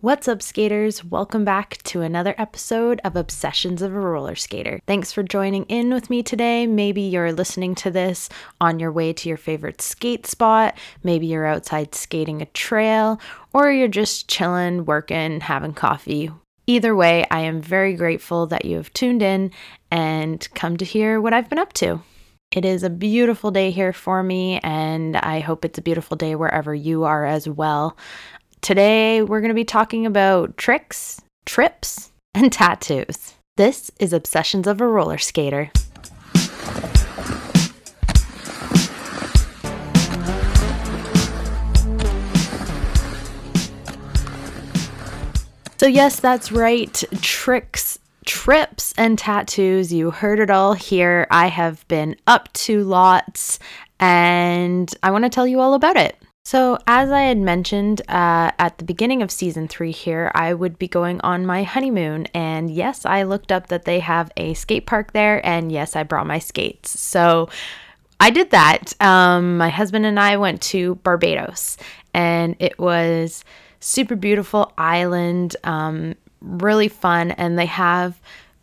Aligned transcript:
What's 0.00 0.28
up, 0.28 0.42
skaters? 0.42 1.02
Welcome 1.04 1.44
back 1.44 1.78
to 1.82 2.02
another 2.02 2.32
episode 2.38 3.00
of 3.02 3.16
Obsessions 3.16 3.82
of 3.82 3.92
a 3.92 3.98
Roller 3.98 4.36
Skater. 4.36 4.78
Thanks 4.86 5.10
for 5.10 5.24
joining 5.24 5.64
in 5.64 5.92
with 5.92 6.08
me 6.08 6.22
today. 6.22 6.68
Maybe 6.68 7.02
you're 7.02 7.32
listening 7.32 7.74
to 7.74 7.90
this 7.90 8.28
on 8.60 8.78
your 8.78 8.92
way 8.92 9.12
to 9.12 9.28
your 9.28 9.36
favorite 9.36 9.82
skate 9.82 10.24
spot, 10.24 10.78
maybe 11.02 11.26
you're 11.26 11.46
outside 11.46 11.96
skating 11.96 12.40
a 12.40 12.46
trail, 12.46 13.20
or 13.52 13.72
you're 13.72 13.88
just 13.88 14.28
chilling, 14.28 14.84
working, 14.84 15.40
having 15.40 15.74
coffee. 15.74 16.30
Either 16.68 16.94
way, 16.94 17.26
I 17.32 17.40
am 17.40 17.60
very 17.60 17.94
grateful 17.94 18.46
that 18.46 18.64
you 18.64 18.76
have 18.76 18.92
tuned 18.92 19.20
in 19.20 19.50
and 19.90 20.46
come 20.54 20.76
to 20.76 20.84
hear 20.84 21.20
what 21.20 21.32
I've 21.32 21.48
been 21.48 21.58
up 21.58 21.72
to. 21.72 22.00
It 22.50 22.64
is 22.64 22.82
a 22.82 22.88
beautiful 22.88 23.50
day 23.50 23.70
here 23.70 23.92
for 23.92 24.22
me, 24.22 24.58
and 24.60 25.18
I 25.18 25.40
hope 25.40 25.66
it's 25.66 25.76
a 25.76 25.82
beautiful 25.82 26.16
day 26.16 26.34
wherever 26.34 26.74
you 26.74 27.04
are 27.04 27.26
as 27.26 27.46
well. 27.46 27.94
Today, 28.60 29.22
we're 29.22 29.40
going 29.40 29.50
to 29.50 29.54
be 29.54 29.64
talking 29.64 30.04
about 30.04 30.56
tricks, 30.56 31.20
trips, 31.46 32.10
and 32.34 32.52
tattoos. 32.52 33.34
This 33.56 33.90
is 34.00 34.12
Obsessions 34.12 34.66
of 34.66 34.80
a 34.80 34.86
Roller 34.86 35.16
Skater. 35.16 35.70
So, 45.78 45.86
yes, 45.86 46.18
that's 46.18 46.50
right. 46.50 47.04
Tricks, 47.22 48.00
trips, 48.26 48.92
and 48.98 49.16
tattoos. 49.16 49.92
You 49.92 50.10
heard 50.10 50.40
it 50.40 50.50
all 50.50 50.72
here. 50.74 51.28
I 51.30 51.46
have 51.46 51.86
been 51.86 52.16
up 52.26 52.52
to 52.54 52.82
lots, 52.82 53.60
and 54.00 54.92
I 55.02 55.12
want 55.12 55.24
to 55.24 55.30
tell 55.30 55.46
you 55.46 55.60
all 55.60 55.74
about 55.74 55.96
it. 55.96 56.16
So, 56.50 56.78
as 56.86 57.10
I 57.10 57.24
had 57.24 57.36
mentioned 57.36 58.00
uh, 58.08 58.52
at 58.58 58.78
the 58.78 58.84
beginning 58.84 59.20
of 59.20 59.30
season 59.30 59.68
three 59.68 59.90
here, 59.90 60.32
I 60.34 60.54
would 60.54 60.78
be 60.78 60.88
going 60.88 61.20
on 61.20 61.44
my 61.44 61.62
honeymoon. 61.62 62.24
And 62.32 62.70
yes, 62.70 63.04
I 63.04 63.24
looked 63.24 63.52
up 63.52 63.66
that 63.66 63.84
they 63.84 64.00
have 64.00 64.30
a 64.34 64.54
skate 64.54 64.86
park 64.86 65.12
there. 65.12 65.44
And 65.44 65.70
yes, 65.70 65.94
I 65.94 66.04
brought 66.04 66.26
my 66.26 66.38
skates. 66.38 66.98
So, 66.98 67.50
I 68.18 68.30
did 68.30 68.48
that. 68.52 68.94
Um, 68.98 69.58
my 69.58 69.68
husband 69.68 70.06
and 70.06 70.18
I 70.18 70.38
went 70.38 70.62
to 70.72 70.94
Barbados, 70.94 71.76
and 72.14 72.56
it 72.58 72.78
was 72.78 73.44
super 73.80 74.16
beautiful 74.16 74.72
island, 74.78 75.54
um, 75.64 76.14
really 76.40 76.88
fun. 76.88 77.32
And 77.32 77.58
they 77.58 77.66
have 77.66 78.18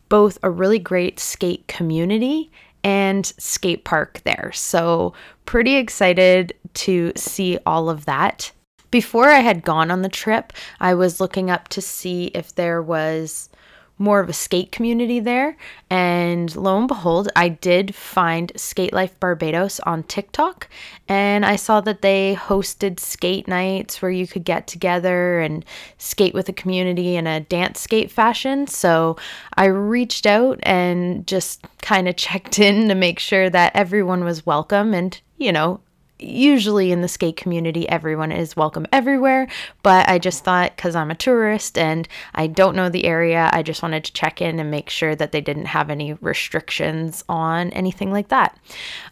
both 0.09 0.39
a 0.41 0.49
really 0.49 0.79
great 0.79 1.19
skate 1.19 1.67
community 1.67 2.49
and 2.85 3.25
skate 3.39 3.83
park 3.83 4.21
there. 4.25 4.51
So, 4.53 5.13
pretty 5.45 5.75
excited 5.75 6.53
to 6.75 7.11
see 7.15 7.57
all 7.65 7.89
of 7.89 8.05
that. 8.05 8.51
Before 8.91 9.29
I 9.29 9.39
had 9.39 9.63
gone 9.63 9.89
on 9.89 10.03
the 10.03 10.07
trip, 10.07 10.53
I 10.79 10.93
was 10.93 11.19
looking 11.19 11.49
up 11.49 11.67
to 11.69 11.81
see 11.81 12.25
if 12.35 12.53
there 12.53 12.83
was 12.83 13.49
more 13.97 14.19
of 14.19 14.29
a 14.29 14.33
skate 14.33 14.71
community 14.71 15.19
there. 15.19 15.57
And 15.89 16.53
lo 16.55 16.77
and 16.77 16.87
behold, 16.87 17.29
I 17.35 17.49
did 17.49 17.95
find 17.95 18.51
Skate 18.55 18.93
Life 18.93 19.19
Barbados 19.19 19.79
on 19.81 20.03
TikTok. 20.03 20.67
And 21.07 21.45
I 21.45 21.55
saw 21.55 21.81
that 21.81 22.01
they 22.01 22.35
hosted 22.35 22.99
skate 22.99 23.47
nights 23.47 24.01
where 24.01 24.11
you 24.11 24.27
could 24.27 24.43
get 24.43 24.67
together 24.67 25.39
and 25.39 25.63
skate 25.97 26.33
with 26.33 26.47
the 26.47 26.53
community 26.53 27.15
in 27.15 27.25
a 27.25 27.39
dance 27.39 27.79
skate 27.79 28.11
fashion. 28.11 28.67
So 28.67 29.17
I 29.55 29.65
reached 29.65 30.25
out 30.25 30.59
and 30.63 31.25
just 31.25 31.65
kind 31.85 32.07
of 32.07 32.15
checked 32.15 32.57
in 32.57 32.89
to 32.89 32.95
make 32.95 33.19
sure 33.19 33.47
that 33.47 33.71
everyone 33.75 34.23
was 34.23 34.43
welcome 34.43 34.93
and, 34.95 35.21
you 35.37 35.51
know, 35.51 35.79
usually 36.17 36.91
in 36.91 37.01
the 37.01 37.07
skate 37.07 37.37
community, 37.37 37.87
everyone 37.87 38.31
is 38.31 38.55
welcome 38.55 38.87
everywhere. 38.91 39.47
But 39.83 40.09
I 40.09 40.17
just 40.17 40.43
thought, 40.43 40.75
because 40.75 40.95
I'm 40.95 41.11
a 41.11 41.15
tourist 41.15 41.77
and 41.77 42.07
I 42.33 42.47
don't 42.47 42.75
know 42.75 42.89
the 42.89 43.05
area, 43.05 43.51
I 43.53 43.61
just 43.61 43.83
wanted 43.83 44.03
to 44.05 44.13
check 44.13 44.41
in 44.41 44.59
and 44.59 44.71
make 44.71 44.89
sure 44.89 45.15
that 45.15 45.31
they 45.31 45.41
didn't 45.41 45.65
have 45.65 45.91
any 45.91 46.13
restrictions 46.13 47.23
on 47.29 47.69
anything 47.71 48.11
like 48.11 48.29
that. 48.29 48.57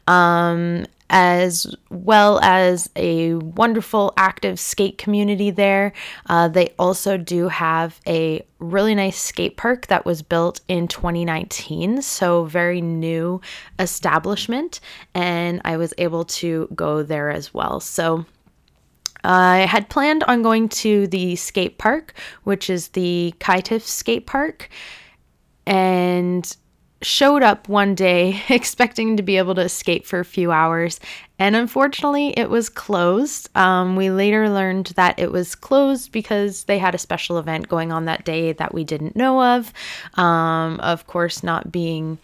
Um, 0.07 0.87
as 1.13 1.67
well 1.91 2.39
as 2.41 2.89
a 2.95 3.35
wonderful 3.35 4.13
active 4.17 4.59
skate 4.59 4.97
community 4.97 5.51
there. 5.51 5.93
Uh, 6.25 6.47
they 6.47 6.73
also 6.79 7.17
do 7.17 7.49
have 7.49 8.01
a 8.07 8.43
really 8.57 8.95
nice 8.95 9.21
skate 9.21 9.55
park 9.55 9.85
that 9.87 10.05
was 10.05 10.23
built 10.23 10.61
in 10.67 10.87
2019, 10.87 12.01
so 12.01 12.45
very 12.45 12.81
new 12.81 13.39
establishment, 13.77 14.79
and 15.13 15.61
I 15.63 15.77
was 15.77 15.93
able 15.99 16.25
to 16.25 16.67
go 16.73 17.03
there 17.03 17.29
as 17.29 17.53
well. 17.53 17.79
So 17.79 18.25
I 19.23 19.59
had 19.59 19.89
planned 19.89 20.23
on 20.23 20.41
going 20.41 20.67
to 20.69 21.05
the 21.05 21.35
skate 21.35 21.77
park, 21.77 22.15
which 22.43 22.71
is 22.71 22.89
the 22.89 23.35
Kaitiff 23.39 23.83
Skate 23.83 24.25
Park, 24.25 24.67
and 25.67 26.57
showed 27.03 27.43
up 27.43 27.69
one 27.69 27.95
day 27.95 28.41
expecting 28.49 29.17
to 29.17 29.23
be 29.23 29.37
able 29.37 29.55
to 29.55 29.61
escape 29.61 30.05
for 30.05 30.19
a 30.19 30.25
few 30.25 30.51
hours, 30.51 30.99
and 31.39 31.55
unfortunately, 31.55 32.29
it 32.37 32.49
was 32.49 32.69
closed. 32.69 33.49
Um, 33.55 33.95
we 33.95 34.09
later 34.09 34.49
learned 34.49 34.87
that 34.95 35.19
it 35.19 35.31
was 35.31 35.55
closed 35.55 36.11
because 36.11 36.63
they 36.65 36.77
had 36.77 36.95
a 36.95 36.99
special 36.99 37.37
event 37.37 37.67
going 37.67 37.91
on 37.91 38.05
that 38.05 38.23
day 38.23 38.53
that 38.53 38.73
we 38.73 38.83
didn't 38.83 39.15
know 39.15 39.43
of. 39.43 39.73
Um, 40.13 40.79
of 40.79 41.05
course, 41.07 41.43
not 41.43 41.71
being 41.71 42.17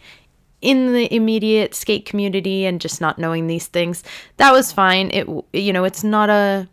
in 0.62 0.92
the 0.92 1.12
immediate 1.14 1.74
skate 1.74 2.06
community 2.06 2.66
and 2.66 2.80
just 2.80 3.00
not 3.00 3.18
knowing 3.18 3.46
these 3.46 3.66
things, 3.66 4.02
that 4.36 4.52
was 4.52 4.72
fine. 4.72 5.10
It, 5.10 5.26
you 5.52 5.72
know, 5.72 5.84
it's 5.84 6.04
not 6.04 6.30
a 6.30 6.68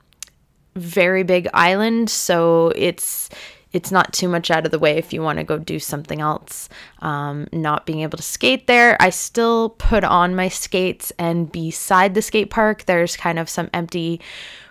very 0.75 1.23
big 1.23 1.47
island, 1.53 2.09
so 2.09 2.71
it's 2.75 3.29
it's 3.73 3.91
not 3.91 4.13
too 4.13 4.27
much 4.27 4.49
out 4.49 4.65
of 4.65 4.71
the 4.71 4.79
way 4.79 4.97
if 4.97 5.13
you 5.13 5.21
want 5.21 5.39
to 5.39 5.43
go 5.43 5.57
do 5.57 5.79
something 5.79 6.21
else. 6.21 6.69
Um, 6.99 7.47
not 7.51 7.85
being 7.85 8.01
able 8.01 8.17
to 8.17 8.23
skate 8.23 8.67
there, 8.67 8.97
I 8.99 9.09
still 9.09 9.69
put 9.69 10.03
on 10.03 10.35
my 10.35 10.49
skates, 10.49 11.11
and 11.19 11.51
beside 11.51 12.13
the 12.13 12.21
skate 12.21 12.49
park, 12.49 12.85
there's 12.85 13.17
kind 13.17 13.39
of 13.39 13.49
some 13.49 13.69
empty 13.73 14.21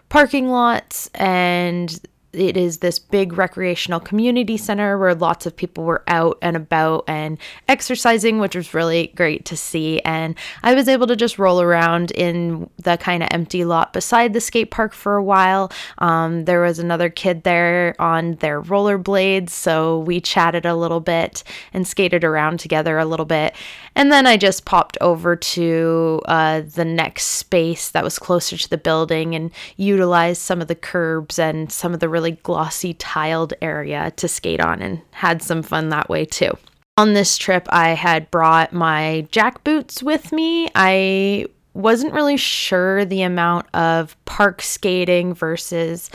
parking 0.09 0.49
lots 0.49 1.09
and 1.15 2.01
it 2.37 2.57
is 2.57 2.79
this 2.79 2.99
big 2.99 3.33
recreational 3.33 4.01
community 4.01 4.57
center 4.57 4.99
where 4.99 5.15
lots 5.15 5.47
of 5.47 5.57
people 5.57 5.85
were 5.85 6.03
out 6.07 6.39
and 6.43 6.57
about 6.57 7.05
and 7.09 7.39
exercising, 7.69 8.39
which 8.39 8.55
was 8.55 8.75
really 8.75 9.09
great 9.17 9.45
to 9.47 9.57
see. 9.57 10.01
And 10.01 10.37
I 10.63 10.75
was 10.75 10.89
able 10.89 11.07
to 11.07 11.17
just 11.17 11.39
roll 11.39 11.61
around 11.61 12.11
in 12.13 12.69
the 12.77 12.97
kind 12.97 13.23
of 13.23 13.29
empty 13.33 13.65
lot 13.65 13.93
beside 13.93 14.33
the 14.33 14.41
skate 14.41 14.71
park 14.71 14.93
for 14.93 15.17
a 15.17 15.25
while. 15.25 15.73
Um, 15.99 16.45
there 16.45 16.63
was 16.63 16.79
another 16.79 17.11
kid 17.11 17.43
there 17.43 17.95
on 17.99 18.35
their 18.37 18.61
rollerblades, 18.63 19.51
so 19.51 20.01
we 20.01 20.21
chatted 20.21 20.67
a 20.67 20.77
little 20.77 21.01
bit 21.01 21.43
and 21.73 21.87
skated 21.87 22.25
around 22.25 22.61
together 22.61 22.99
a 22.99 23.05
little 23.05 23.27
bit. 23.27 23.55
And 23.97 24.13
then 24.13 24.27
I 24.27 24.37
just 24.37 24.67
popped 24.67 24.99
over 25.01 25.35
to 25.35 26.21
uh, 26.27 26.61
the 26.61 26.85
next 26.85 27.25
space 27.25 27.89
that 27.91 28.05
was 28.05 28.19
closer 28.19 28.55
to 28.59 28.69
the 28.69 28.77
building 28.77 29.35
and 29.35 29.51
utilized 29.79 30.43
some 30.43 30.61
of 30.61 30.69
the 30.69 30.75
curbs 30.75 31.39
and 31.39 31.73
some 31.73 31.95
of 31.95 32.01
the 32.01 32.09
really 32.09 32.33
glossy 32.33 32.93
tiled 32.93 33.55
area 33.63 34.13
to 34.17 34.29
skate 34.29 34.61
on 34.61 34.83
and 34.83 35.01
had 35.13 35.43
some 35.43 35.63
fun 35.63 35.89
that 35.89 36.11
way 36.11 36.27
too. 36.27 36.51
On 36.99 37.15
this 37.15 37.39
trip, 37.39 37.67
I 37.71 37.91
had 37.91 38.31
brought 38.31 38.75
my 38.75 39.27
jack 39.31 39.65
boots 39.65 40.03
with 40.03 40.31
me. 40.31 40.69
I 40.75 41.47
wasn't 41.73 42.13
really 42.13 42.37
sure 42.37 43.07
the 43.07 43.23
amount 43.23 43.67
of 43.75 44.15
park 44.27 44.61
skating 44.61 45.33
versus 45.33 46.11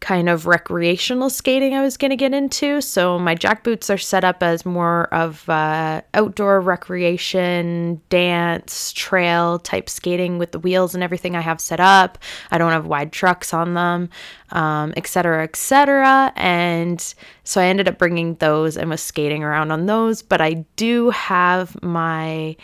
kind 0.00 0.28
of 0.28 0.46
recreational 0.46 1.28
skating 1.28 1.74
I 1.74 1.82
was 1.82 1.96
going 1.96 2.10
to 2.10 2.16
get 2.16 2.32
into. 2.32 2.80
So 2.80 3.18
my 3.18 3.34
jack 3.34 3.64
boots 3.64 3.90
are 3.90 3.98
set 3.98 4.24
up 4.24 4.42
as 4.42 4.64
more 4.64 5.12
of 5.12 5.48
uh, 5.48 6.02
outdoor 6.14 6.60
recreation, 6.60 8.00
dance, 8.08 8.92
trail 8.92 9.58
type 9.58 9.90
skating 9.90 10.38
with 10.38 10.52
the 10.52 10.58
wheels 10.58 10.94
and 10.94 11.02
everything 11.02 11.34
I 11.34 11.40
have 11.40 11.60
set 11.60 11.80
up. 11.80 12.18
I 12.50 12.58
don't 12.58 12.72
have 12.72 12.86
wide 12.86 13.12
trucks 13.12 13.52
on 13.52 13.74
them, 13.74 14.10
um, 14.50 14.92
etc., 14.96 15.42
etc. 15.42 16.32
And 16.36 17.14
so 17.44 17.60
I 17.60 17.64
ended 17.64 17.88
up 17.88 17.98
bringing 17.98 18.36
those 18.36 18.76
and 18.76 18.90
was 18.90 19.02
skating 19.02 19.42
around 19.42 19.72
on 19.72 19.86
those. 19.86 20.22
But 20.22 20.40
I 20.40 20.64
do 20.76 21.10
have 21.10 21.80
my 21.82 22.56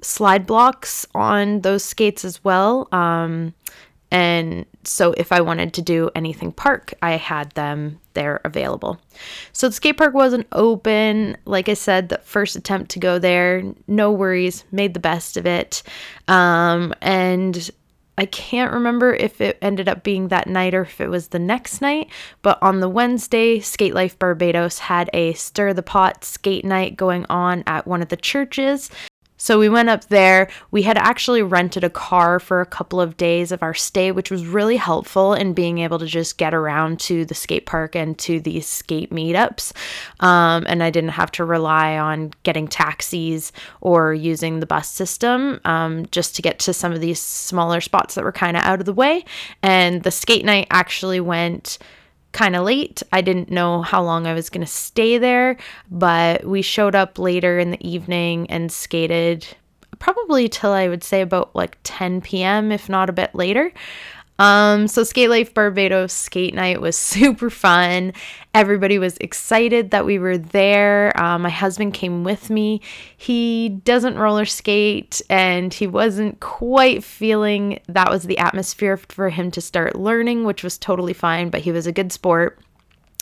slide 0.00 0.46
blocks 0.46 1.06
on 1.14 1.62
those 1.62 1.84
skates 1.84 2.24
as 2.24 2.42
well. 2.44 2.88
Um, 2.92 3.54
and 4.10 4.64
so 4.84 5.12
if 5.16 5.32
I 5.32 5.40
wanted 5.40 5.74
to 5.74 5.82
do 5.82 6.10
anything 6.14 6.52
park, 6.52 6.94
I 7.02 7.12
had 7.12 7.50
them 7.52 8.00
there 8.14 8.40
available. 8.44 8.98
So 9.52 9.68
the 9.68 9.74
skate 9.74 9.98
park 9.98 10.14
wasn't 10.14 10.46
open. 10.52 11.36
Like 11.44 11.68
I 11.68 11.74
said, 11.74 12.08
the 12.08 12.18
first 12.18 12.56
attempt 12.56 12.90
to 12.92 12.98
go 12.98 13.18
there, 13.18 13.62
no 13.86 14.10
worries, 14.10 14.64
made 14.72 14.94
the 14.94 15.00
best 15.00 15.36
of 15.36 15.46
it. 15.46 15.82
Um, 16.26 16.94
and 17.02 17.70
I 18.16 18.26
can't 18.26 18.72
remember 18.72 19.14
if 19.14 19.40
it 19.40 19.58
ended 19.62 19.88
up 19.88 20.02
being 20.02 20.28
that 20.28 20.48
night 20.48 20.74
or 20.74 20.82
if 20.82 21.00
it 21.00 21.08
was 21.08 21.28
the 21.28 21.38
next 21.38 21.80
night, 21.80 22.08
but 22.42 22.58
on 22.60 22.80
the 22.80 22.88
Wednesday, 22.88 23.60
Skate 23.60 23.94
Life 23.94 24.18
Barbados 24.18 24.78
had 24.78 25.08
a 25.12 25.34
stir 25.34 25.72
the 25.72 25.84
pot 25.84 26.24
skate 26.24 26.64
night 26.64 26.96
going 26.96 27.26
on 27.30 27.62
at 27.66 27.86
one 27.86 28.02
of 28.02 28.08
the 28.08 28.16
churches. 28.16 28.90
So 29.38 29.58
we 29.58 29.68
went 29.68 29.88
up 29.88 30.04
there. 30.06 30.50
We 30.72 30.82
had 30.82 30.98
actually 30.98 31.42
rented 31.42 31.84
a 31.84 31.90
car 31.90 32.40
for 32.40 32.60
a 32.60 32.66
couple 32.66 33.00
of 33.00 33.16
days 33.16 33.52
of 33.52 33.62
our 33.62 33.72
stay, 33.72 34.12
which 34.12 34.30
was 34.30 34.44
really 34.46 34.76
helpful 34.76 35.32
in 35.32 35.54
being 35.54 35.78
able 35.78 35.98
to 36.00 36.06
just 36.06 36.36
get 36.36 36.52
around 36.52 37.00
to 37.00 37.24
the 37.24 37.34
skate 37.34 37.64
park 37.64 37.94
and 37.94 38.18
to 38.18 38.40
these 38.40 38.66
skate 38.66 39.10
meetups. 39.10 39.72
Um, 40.20 40.66
and 40.68 40.82
I 40.82 40.90
didn't 40.90 41.10
have 41.10 41.30
to 41.32 41.44
rely 41.44 41.96
on 41.96 42.32
getting 42.42 42.66
taxis 42.66 43.52
or 43.80 44.12
using 44.12 44.60
the 44.60 44.66
bus 44.66 44.90
system 44.90 45.60
um, 45.64 46.06
just 46.10 46.34
to 46.36 46.42
get 46.42 46.58
to 46.60 46.74
some 46.74 46.92
of 46.92 47.00
these 47.00 47.20
smaller 47.20 47.80
spots 47.80 48.16
that 48.16 48.24
were 48.24 48.32
kind 48.32 48.56
of 48.56 48.64
out 48.64 48.80
of 48.80 48.86
the 48.86 48.92
way. 48.92 49.24
And 49.62 50.02
the 50.02 50.10
skate 50.10 50.44
night 50.44 50.66
actually 50.70 51.20
went 51.20 51.78
kind 52.38 52.54
of 52.54 52.62
late. 52.62 53.02
I 53.10 53.20
didn't 53.20 53.50
know 53.50 53.82
how 53.82 54.00
long 54.00 54.28
I 54.28 54.32
was 54.32 54.48
going 54.48 54.64
to 54.64 54.72
stay 54.72 55.18
there, 55.18 55.56
but 55.90 56.44
we 56.44 56.62
showed 56.62 56.94
up 56.94 57.18
later 57.18 57.58
in 57.58 57.72
the 57.72 57.88
evening 57.88 58.48
and 58.48 58.70
skated 58.70 59.44
probably 59.98 60.48
till 60.48 60.70
I 60.70 60.86
would 60.86 61.02
say 61.02 61.20
about 61.20 61.56
like 61.56 61.78
10 61.82 62.20
p.m., 62.20 62.70
if 62.70 62.88
not 62.88 63.10
a 63.10 63.12
bit 63.12 63.34
later. 63.34 63.72
Um, 64.38 64.86
so 64.86 65.02
Skate 65.02 65.30
Life 65.30 65.52
Barbados 65.52 66.12
skate 66.12 66.54
night 66.54 66.80
was 66.80 66.96
super 66.98 67.50
fun. 67.50 68.12
Everybody 68.54 68.98
was 68.98 69.16
excited 69.18 69.90
that 69.90 70.06
we 70.06 70.18
were 70.18 70.38
there. 70.38 71.18
Um, 71.20 71.42
my 71.42 71.50
husband 71.50 71.94
came 71.94 72.24
with 72.24 72.50
me. 72.50 72.80
He 73.16 73.68
doesn't 73.68 74.16
roller 74.16 74.44
skate 74.44 75.20
and 75.28 75.72
he 75.74 75.86
wasn't 75.86 76.40
quite 76.40 77.04
feeling 77.04 77.80
that 77.88 78.10
was 78.10 78.24
the 78.24 78.38
atmosphere 78.38 78.96
for 78.96 79.28
him 79.28 79.50
to 79.52 79.60
start 79.60 79.96
learning, 79.96 80.44
which 80.44 80.62
was 80.62 80.78
totally 80.78 81.12
fine, 81.12 81.50
but 81.50 81.62
he 81.62 81.72
was 81.72 81.86
a 81.86 81.92
good 81.92 82.12
sport 82.12 82.58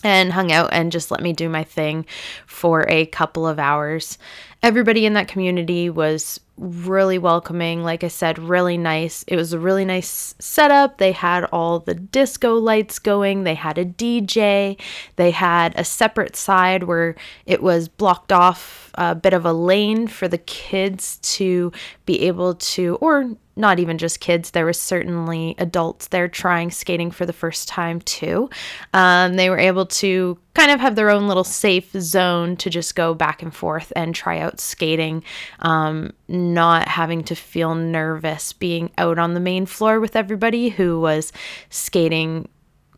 and 0.04 0.32
hung 0.32 0.52
out 0.52 0.70
and 0.72 0.92
just 0.92 1.10
let 1.10 1.22
me 1.22 1.32
do 1.32 1.48
my 1.48 1.64
thing 1.64 2.04
for 2.46 2.86
a 2.88 3.06
couple 3.06 3.46
of 3.46 3.58
hours. 3.58 4.18
Everybody 4.62 5.06
in 5.06 5.12
that 5.14 5.28
community 5.28 5.90
was 5.90 6.40
really 6.58 7.18
welcoming. 7.18 7.82
Like 7.82 8.02
I 8.02 8.08
said, 8.08 8.38
really 8.38 8.78
nice. 8.78 9.24
It 9.28 9.36
was 9.36 9.52
a 9.52 9.58
really 9.58 9.84
nice 9.84 10.34
setup. 10.38 10.98
They 10.98 11.12
had 11.12 11.44
all 11.52 11.80
the 11.80 11.94
disco 11.94 12.54
lights 12.54 12.98
going, 12.98 13.44
they 13.44 13.54
had 13.54 13.78
a 13.78 13.84
DJ, 13.84 14.80
they 15.16 15.30
had 15.30 15.74
a 15.76 15.84
separate 15.84 16.36
side 16.36 16.84
where 16.84 17.14
it 17.44 17.62
was 17.62 17.88
blocked 17.88 18.32
off 18.32 18.90
a 18.94 19.14
bit 19.14 19.34
of 19.34 19.44
a 19.44 19.52
lane 19.52 20.06
for 20.06 20.28
the 20.28 20.38
kids 20.38 21.18
to 21.18 21.70
be 22.06 22.22
able 22.22 22.54
to, 22.54 22.96
or 22.96 23.36
not 23.56 23.78
even 23.78 23.96
just 23.96 24.20
kids, 24.20 24.50
there 24.50 24.66
was 24.66 24.80
certainly 24.80 25.54
adults 25.58 26.08
there 26.08 26.28
trying 26.28 26.70
skating 26.70 27.10
for 27.10 27.24
the 27.24 27.32
first 27.32 27.68
time 27.68 28.00
too. 28.02 28.50
Um, 28.92 29.34
they 29.34 29.48
were 29.48 29.58
able 29.58 29.86
to 29.86 30.38
kind 30.54 30.70
of 30.70 30.80
have 30.80 30.94
their 30.94 31.10
own 31.10 31.26
little 31.26 31.44
safe 31.44 31.90
zone 31.92 32.56
to 32.56 32.70
just 32.70 32.94
go 32.94 33.14
back 33.14 33.42
and 33.42 33.54
forth 33.54 33.92
and 33.96 34.14
try 34.14 34.38
out 34.38 34.45
skating, 34.56 35.22
um, 35.60 36.12
not 36.28 36.88
having 36.88 37.24
to 37.24 37.34
feel 37.34 37.74
nervous 37.74 38.52
being 38.52 38.90
out 38.98 39.18
on 39.18 39.34
the 39.34 39.40
main 39.40 39.66
floor 39.66 40.00
with 40.00 40.16
everybody 40.16 40.68
who 40.68 41.00
was 41.00 41.32
skating 41.70 42.48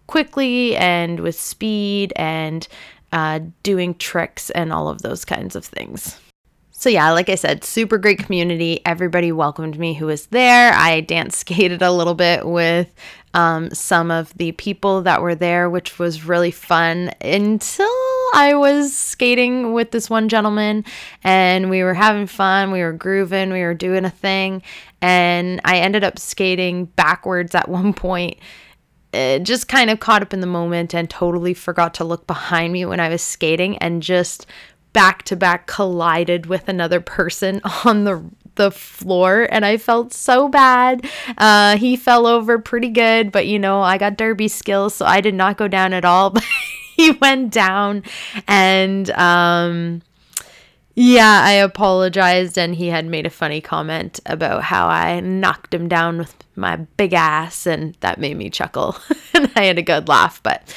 quickly 0.07 0.77
and 0.77 1.21
with 1.21 1.39
speed 1.39 2.13
and 2.17 2.67
uh, 3.13 3.41
doing 3.63 3.95
tricks 3.95 4.51
and 4.51 4.73
all 4.73 4.89
of 4.89 5.03
those 5.03 5.25
kinds 5.25 5.57
of 5.57 5.65
things. 5.65 6.19
So, 6.71 6.89
yeah, 6.89 7.11
like 7.11 7.29
I 7.29 7.35
said, 7.35 7.65
super 7.65 7.99
great 7.99 8.21
community. 8.21 8.81
Everybody 8.87 9.33
welcomed 9.33 9.81
me 9.81 9.95
who 9.95 10.07
was 10.07 10.27
there. 10.27 10.73
I 10.73 11.01
dance 11.01 11.37
skated 11.39 11.83
a 11.83 11.91
little 11.91 12.15
bit 12.15 12.47
with 12.47 12.95
um, 13.35 13.71
some 13.71 14.13
of 14.13 14.33
the 14.39 14.53
people 14.53 15.03
that 15.03 15.21
were 15.21 15.35
there, 15.35 15.69
which 15.69 15.99
was 15.99 16.25
really 16.25 16.53
fun 16.53 17.11
until 17.21 17.89
I 18.35 18.55
was 18.55 18.95
skating 18.97 19.73
with 19.73 19.91
this 19.91 20.09
one 20.11 20.29
gentleman 20.29 20.85
and 21.25 21.71
we 21.71 21.83
were 21.83 21.95
having 21.95 22.27
fun. 22.27 22.71
We 22.71 22.83
were 22.83 22.93
grooving, 22.93 23.53
we 23.53 23.63
were 23.63 23.75
doing 23.75 24.05
a 24.05 24.11
thing. 24.11 24.63
And 25.01 25.61
I 25.65 25.79
ended 25.79 26.05
up 26.05 26.19
skating 26.19 26.87
backwards 26.87 27.55
at 27.55 27.69
one 27.69 27.93
point. 27.93 28.39
It 29.13 29.45
just 29.45 29.69
kind 29.69 29.89
of 29.89 30.01
caught 30.01 30.23
up 30.23 30.35
in 30.35 30.41
the 30.41 30.47
moment 30.47 30.95
and 30.95 31.09
totally 31.09 31.55
forgot 31.55 31.95
to 31.95 32.05
look 32.05 32.27
behind 32.27 32.73
me 32.73 32.85
when 32.85 33.01
I 33.01 33.09
was 33.09 33.23
skating 33.23 33.79
and 33.79 34.03
just 34.03 34.47
back 34.93 35.23
to 35.25 35.37
back 35.37 35.67
collided 35.67 36.47
with 36.47 36.69
another 36.69 37.01
person 37.01 37.61
on 37.85 38.05
the 38.05 38.23
the 38.57 38.71
floor 38.73 39.47
and 39.51 39.65
I 39.65 39.77
felt 39.77 40.13
so 40.13 40.49
bad. 40.49 41.09
Uh, 41.39 41.77
he 41.77 41.97
fell 41.97 42.27
over 42.27 42.59
pretty 42.59 42.89
good, 42.89 43.31
but 43.31 43.47
you 43.47 43.59
know, 43.59 43.81
I 43.81 43.99
got 43.99 44.17
derby 44.17 44.49
skills, 44.49 44.95
so 44.95 45.07
I 45.07 45.21
did 45.21 45.35
not 45.35 45.57
go 45.57 45.69
down 45.69 45.93
at 45.93 46.05
all. 46.05 46.35
He 46.99 47.13
went 47.23 47.53
down 47.53 48.03
and 48.47 49.09
um 49.13 50.03
yeah, 51.01 51.43
I 51.45 51.53
apologized 51.53 52.59
and 52.59 52.75
he 52.75 52.89
had 52.89 53.07
made 53.07 53.25
a 53.25 53.31
funny 53.31 53.61
comment 53.61 54.19
about 54.27 54.65
how 54.65 54.89
I 54.89 55.21
knocked 55.21 55.73
him 55.73 55.87
down 55.87 56.19
with 56.19 56.35
my 56.57 56.75
big 56.75 57.13
ass 57.13 57.69
and 57.69 57.95
that 58.01 58.19
made 58.19 58.37
me 58.37 58.51
chuckle. 58.51 58.97
and 59.33 59.49
I 59.55 59.67
had 59.67 59.79
a 59.79 59.83
good 59.83 60.09
laugh, 60.09 60.43
but 60.43 60.75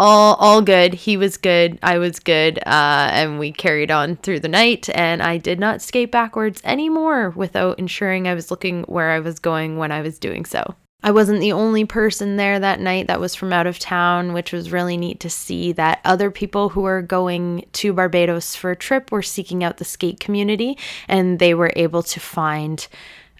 all 0.00 0.34
all 0.40 0.60
good. 0.60 0.92
He 0.92 1.16
was 1.16 1.36
good. 1.36 1.78
I 1.84 1.98
was 1.98 2.18
good. 2.18 2.58
Uh, 2.58 3.08
and 3.12 3.38
we 3.38 3.52
carried 3.52 3.92
on 3.92 4.16
through 4.16 4.40
the 4.40 4.48
night. 4.48 4.88
And 4.90 5.22
I 5.22 5.38
did 5.38 5.60
not 5.60 5.80
skate 5.80 6.10
backwards 6.10 6.60
anymore 6.64 7.30
without 7.30 7.78
ensuring 7.78 8.26
I 8.26 8.34
was 8.34 8.50
looking 8.50 8.82
where 8.84 9.12
I 9.12 9.20
was 9.20 9.38
going 9.38 9.78
when 9.78 9.92
I 9.92 10.02
was 10.02 10.18
doing 10.18 10.44
so. 10.44 10.74
I 11.04 11.10
wasn't 11.10 11.40
the 11.40 11.52
only 11.52 11.84
person 11.84 12.36
there 12.36 12.58
that 12.58 12.80
night 12.80 13.08
that 13.08 13.20
was 13.20 13.34
from 13.34 13.52
out 13.52 13.66
of 13.66 13.78
town, 13.78 14.32
which 14.32 14.52
was 14.52 14.72
really 14.72 14.96
neat 14.96 15.20
to 15.20 15.28
see 15.28 15.70
that 15.72 16.00
other 16.02 16.30
people 16.30 16.70
who 16.70 16.80
were 16.80 17.02
going 17.02 17.66
to 17.74 17.92
Barbados 17.92 18.56
for 18.56 18.70
a 18.70 18.76
trip 18.76 19.12
were 19.12 19.20
seeking 19.20 19.62
out 19.62 19.76
the 19.76 19.84
skate 19.84 20.18
community 20.18 20.78
and 21.06 21.38
they 21.38 21.52
were 21.52 21.74
able 21.76 22.02
to 22.04 22.20
find 22.20 22.88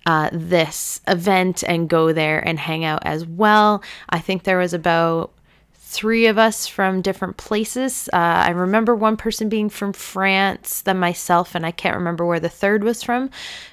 uh, 0.05 0.29
this 0.31 1.01
event 1.09 1.65
and 1.67 1.89
go 1.89 2.13
there 2.13 2.47
and 2.47 2.59
hang 2.59 2.85
out 2.85 3.01
as 3.07 3.25
well. 3.25 3.83
I 4.11 4.19
think 4.19 4.43
there 4.43 4.59
was 4.59 4.75
about 4.75 5.33
three 5.73 6.27
of 6.27 6.37
us 6.37 6.67
from 6.67 7.01
different 7.01 7.39
places. 7.39 8.11
Uh, 8.13 8.17
I 8.17 8.51
remember 8.51 8.95
one 8.95 9.17
person 9.17 9.49
being 9.49 9.71
from 9.71 9.95
France, 9.95 10.83
then 10.83 10.99
myself, 10.99 11.55
and 11.55 11.65
I 11.65 11.71
can't 11.71 11.97
remember 11.97 12.27
where 12.27 12.41
the 12.41 12.51
third 12.51 12.85
was 12.85 13.03
from, 13.03 13.31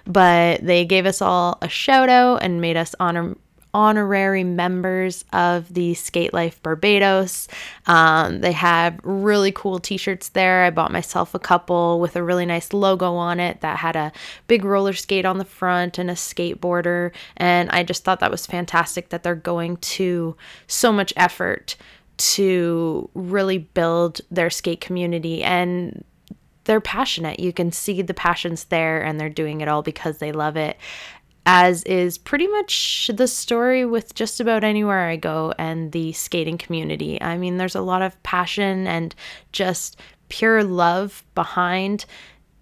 but 0.07 0.65
they 0.65 0.85
gave 0.85 1.05
us 1.05 1.21
all 1.21 1.57
a 1.61 1.67
shout 1.67 2.07
out 2.07 2.37
and 2.41 2.61
made 2.61 2.77
us 2.77 2.95
honor 2.97 3.35
honorary 3.73 4.43
members 4.43 5.23
of 5.33 5.73
the 5.73 5.93
Skate 5.93 6.33
Life 6.33 6.61
Barbados. 6.61 7.47
Um, 7.87 8.41
they 8.41 8.51
have 8.51 8.99
really 9.03 9.51
cool 9.51 9.79
t 9.79 9.97
shirts 9.97 10.29
there. 10.29 10.63
I 10.63 10.69
bought 10.69 10.91
myself 10.91 11.33
a 11.33 11.39
couple 11.39 11.99
with 11.99 12.15
a 12.15 12.23
really 12.23 12.45
nice 12.45 12.73
logo 12.73 13.15
on 13.15 13.39
it 13.39 13.61
that 13.61 13.77
had 13.77 13.95
a 13.95 14.11
big 14.47 14.65
roller 14.65 14.93
skate 14.93 15.25
on 15.25 15.37
the 15.37 15.45
front 15.45 15.97
and 15.97 16.09
a 16.09 16.15
skateboarder. 16.15 17.11
And 17.37 17.69
I 17.69 17.83
just 17.83 18.03
thought 18.03 18.19
that 18.19 18.31
was 18.31 18.45
fantastic 18.45 19.09
that 19.09 19.23
they're 19.23 19.35
going 19.35 19.77
to 19.77 20.35
so 20.67 20.91
much 20.91 21.13
effort 21.15 21.75
to 22.17 23.09
really 23.15 23.57
build 23.57 24.21
their 24.29 24.49
skate 24.49 24.81
community 24.81 25.43
and 25.43 26.03
they're 26.65 26.81
passionate. 26.81 27.39
You 27.39 27.51
can 27.51 27.71
see 27.71 28.01
the 28.01 28.13
passions 28.13 28.65
there 28.65 29.01
and 29.03 29.19
they're 29.19 29.29
doing 29.29 29.61
it 29.61 29.67
all 29.67 29.81
because 29.81 30.19
they 30.19 30.31
love 30.31 30.57
it. 30.57 30.77
As 31.45 31.83
is 31.83 32.17
pretty 32.17 32.47
much 32.47 33.09
the 33.13 33.27
story 33.27 33.85
with 33.85 34.13
just 34.13 34.39
about 34.39 34.63
anywhere 34.63 35.09
I 35.09 35.15
go 35.15 35.53
and 35.57 35.91
the 35.91 36.13
skating 36.13 36.57
community. 36.57 37.21
I 37.21 37.37
mean, 37.37 37.57
there's 37.57 37.75
a 37.75 37.81
lot 37.81 38.03
of 38.03 38.21
passion 38.23 38.85
and 38.85 39.15
just 39.51 39.99
pure 40.29 40.63
love 40.63 41.23
behind 41.33 42.05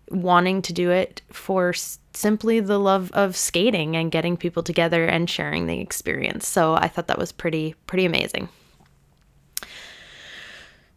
wanting 0.09 0.61
to 0.63 0.73
do 0.73 0.91
it 0.91 1.21
for 1.31 1.73
simply 2.13 2.59
the 2.59 2.79
love 2.79 3.11
of 3.11 3.35
skating 3.35 3.95
and 3.95 4.11
getting 4.11 4.37
people 4.37 4.63
together 4.63 5.05
and 5.05 5.29
sharing 5.29 5.67
the 5.67 5.79
experience. 5.79 6.47
So 6.47 6.73
I 6.73 6.87
thought 6.87 7.07
that 7.07 7.19
was 7.19 7.31
pretty 7.31 7.75
pretty 7.85 8.05
amazing. 8.05 8.49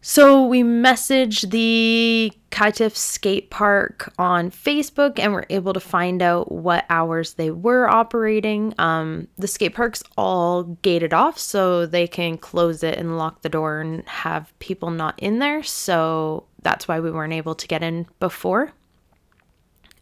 So 0.05 0.45
we 0.45 0.63
messaged 0.63 1.49
the 1.51 2.33
Kaitif 2.51 2.93
skate 2.97 3.49
park 3.49 4.11
on 4.19 4.51
Facebook 4.51 5.17
and 5.17 5.31
we're 5.31 5.45
able 5.49 5.71
to 5.71 5.79
find 5.79 6.21
out 6.21 6.51
what 6.51 6.83
hours 6.89 7.35
they 7.35 7.51
were 7.51 7.87
operating. 7.87 8.73
Um, 8.77 9.29
the 9.37 9.47
skate 9.47 9.73
park's 9.73 10.03
all 10.17 10.63
gated 10.63 11.13
off 11.13 11.39
so 11.39 11.85
they 11.85 12.05
can 12.05 12.37
close 12.37 12.83
it 12.83 12.97
and 12.97 13.17
lock 13.17 13.43
the 13.43 13.49
door 13.49 13.79
and 13.79 14.05
have 14.09 14.51
people 14.59 14.91
not 14.91 15.17
in 15.19 15.39
there. 15.39 15.63
So 15.63 16.47
that's 16.63 16.85
why 16.85 16.99
we 16.99 17.09
weren't 17.09 17.31
able 17.31 17.55
to 17.55 17.65
get 17.65 17.81
in 17.81 18.05
before. 18.19 18.73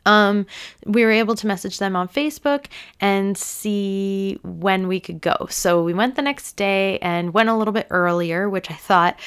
Um, 0.07 0.47
we 0.83 1.05
were 1.05 1.11
able 1.11 1.35
to 1.35 1.45
message 1.45 1.77
them 1.77 1.95
on 1.95 2.07
Facebook 2.07 2.65
and 2.99 3.37
see 3.37 4.39
when 4.41 4.87
we 4.87 4.99
could 4.99 5.21
go. 5.21 5.45
So 5.51 5.83
we 5.83 5.93
went 5.93 6.15
the 6.15 6.23
next 6.23 6.53
day 6.53 6.97
and 7.03 7.35
went 7.35 7.49
a 7.49 7.55
little 7.55 7.71
bit 7.71 7.85
earlier, 7.91 8.49
which 8.49 8.71
I 8.71 8.73
thought 8.73 9.19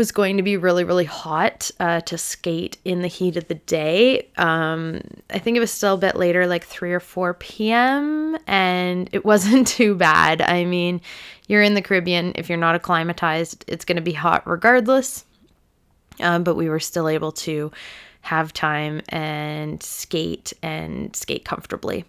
was 0.00 0.12
going 0.12 0.38
to 0.38 0.42
be 0.42 0.56
really, 0.56 0.82
really 0.82 1.04
hot 1.04 1.70
uh, 1.78 2.00
to 2.00 2.16
skate 2.16 2.78
in 2.86 3.02
the 3.02 3.06
heat 3.06 3.36
of 3.36 3.46
the 3.48 3.54
day. 3.54 4.26
Um, 4.38 5.02
I 5.28 5.38
think 5.38 5.58
it 5.58 5.60
was 5.60 5.70
still 5.70 5.96
a 5.96 5.98
bit 5.98 6.16
later, 6.16 6.46
like 6.46 6.64
3 6.64 6.94
or 6.94 7.00
4 7.00 7.34
p.m., 7.34 8.38
and 8.46 9.10
it 9.12 9.24
wasn't 9.26 9.66
too 9.66 9.94
bad. 9.94 10.40
I 10.40 10.64
mean, 10.64 11.02
you're 11.48 11.60
in 11.60 11.74
the 11.74 11.82
Caribbean. 11.82 12.32
If 12.34 12.48
you're 12.48 12.56
not 12.56 12.74
acclimatized, 12.74 13.62
it's 13.68 13.84
going 13.84 13.96
to 13.96 14.02
be 14.02 14.14
hot 14.14 14.46
regardless. 14.46 15.26
Um, 16.18 16.44
but 16.44 16.54
we 16.54 16.70
were 16.70 16.80
still 16.80 17.06
able 17.06 17.32
to 17.32 17.70
have 18.22 18.54
time 18.54 19.02
and 19.10 19.82
skate 19.82 20.54
and 20.62 21.14
skate 21.14 21.44
comfortably. 21.44 22.06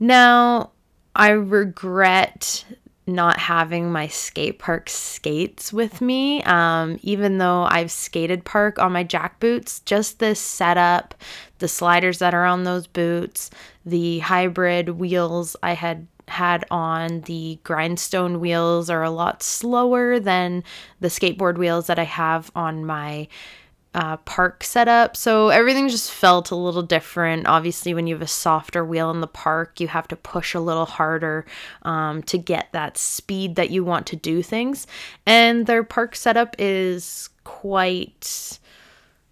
Now, 0.00 0.72
I 1.14 1.30
regret 1.30 2.64
not 3.12 3.38
having 3.38 3.92
my 3.92 4.08
skate 4.08 4.58
park 4.58 4.88
skates 4.88 5.72
with 5.72 6.00
me. 6.00 6.42
Um, 6.44 6.98
even 7.02 7.38
though 7.38 7.64
I've 7.64 7.90
skated 7.90 8.44
park 8.44 8.78
on 8.78 8.92
my 8.92 9.04
jack 9.04 9.38
boots, 9.40 9.80
just 9.80 10.18
this 10.18 10.40
setup, 10.40 11.14
the 11.58 11.68
sliders 11.68 12.18
that 12.18 12.34
are 12.34 12.44
on 12.44 12.64
those 12.64 12.86
boots, 12.86 13.50
the 13.84 14.20
hybrid 14.20 14.90
wheels 14.90 15.56
I 15.62 15.74
had 15.74 16.06
had 16.28 16.64
on 16.70 17.20
the 17.22 17.58
grindstone 17.62 18.40
wheels 18.40 18.88
are 18.88 19.02
a 19.02 19.10
lot 19.10 19.42
slower 19.42 20.18
than 20.18 20.64
the 21.00 21.08
skateboard 21.08 21.58
wheels 21.58 21.88
that 21.88 21.98
I 21.98 22.04
have 22.04 22.50
on 22.54 22.86
my 22.86 23.28
uh, 23.94 24.16
park 24.18 24.64
setup. 24.64 25.16
So 25.16 25.50
everything 25.50 25.88
just 25.88 26.10
felt 26.10 26.50
a 26.50 26.56
little 26.56 26.82
different. 26.82 27.46
Obviously, 27.46 27.92
when 27.92 28.06
you 28.06 28.14
have 28.14 28.22
a 28.22 28.26
softer 28.26 28.84
wheel 28.84 29.10
in 29.10 29.20
the 29.20 29.26
park, 29.26 29.80
you 29.80 29.88
have 29.88 30.08
to 30.08 30.16
push 30.16 30.54
a 30.54 30.60
little 30.60 30.86
harder 30.86 31.44
um, 31.82 32.22
to 32.24 32.38
get 32.38 32.68
that 32.72 32.96
speed 32.96 33.56
that 33.56 33.70
you 33.70 33.84
want 33.84 34.06
to 34.08 34.16
do 34.16 34.42
things. 34.42 34.86
And 35.26 35.66
their 35.66 35.84
park 35.84 36.16
setup 36.16 36.56
is 36.58 37.28
quite 37.44 38.58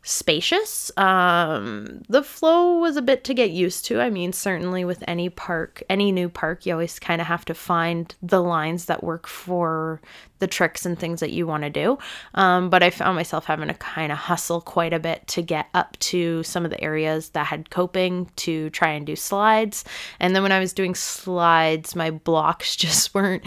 spacious. 0.03 0.91
Um, 0.97 2.03
the 2.09 2.23
flow 2.23 2.79
was 2.79 2.97
a 2.97 3.03
bit 3.03 3.25
to 3.25 3.35
get 3.35 3.51
used 3.51 3.85
to. 3.87 4.01
I 4.01 4.11
mean, 4.11 4.33
certainly 4.33 4.85
with 4.85 5.05
any 5.07 5.29
park, 5.29 5.83
any 5.91 6.11
new 6.11 6.29
park, 6.29 6.65
you 6.65 6.73
always 6.73 6.99
kind 6.99 7.21
of 7.21 7.27
have 7.27 7.45
to 7.47 7.55
find 7.55 8.15
the 8.23 8.43
lines 8.43 8.87
that 8.87 9.05
work 9.05 9.27
for 9.27 10.01
the 10.39 10.47
tricks 10.47 10.87
and 10.87 10.99
things 10.99 11.21
that 11.21 11.31
you 11.31 11.47
want 11.47 11.65
to 11.65 11.71
do. 11.71 11.99
Um, 12.35 12.71
but 12.71 12.83
I 12.83 12.91
found 12.91 13.15
myself 13.15 13.45
having 13.45 13.69
to 13.69 13.75
kind 13.75 14.11
of 14.11 14.19
hustle 14.19 14.61
quite 14.63 14.95
a 14.95 14.99
bit 14.99 15.27
to 15.29 15.43
get 15.43 15.69
up 15.75 15.99
to 16.01 16.43
some 16.43 16.65
of 16.65 16.71
the 16.71 16.83
areas 16.83 17.31
that 17.31 17.47
had 17.47 17.71
coping 17.71 18.31
to 18.37 18.71
try 18.71 18.89
and 18.89 19.07
do 19.07 19.17
slides. 19.17 19.85
And 20.19 20.35
then 20.35 20.43
when 20.43 20.53
I 20.53 20.59
was 20.59 20.73
doing 20.73 20.95
slides, 20.95 21.95
my 21.95 22.11
blocks 22.11 22.75
just 22.81 23.15
weren't 23.15 23.45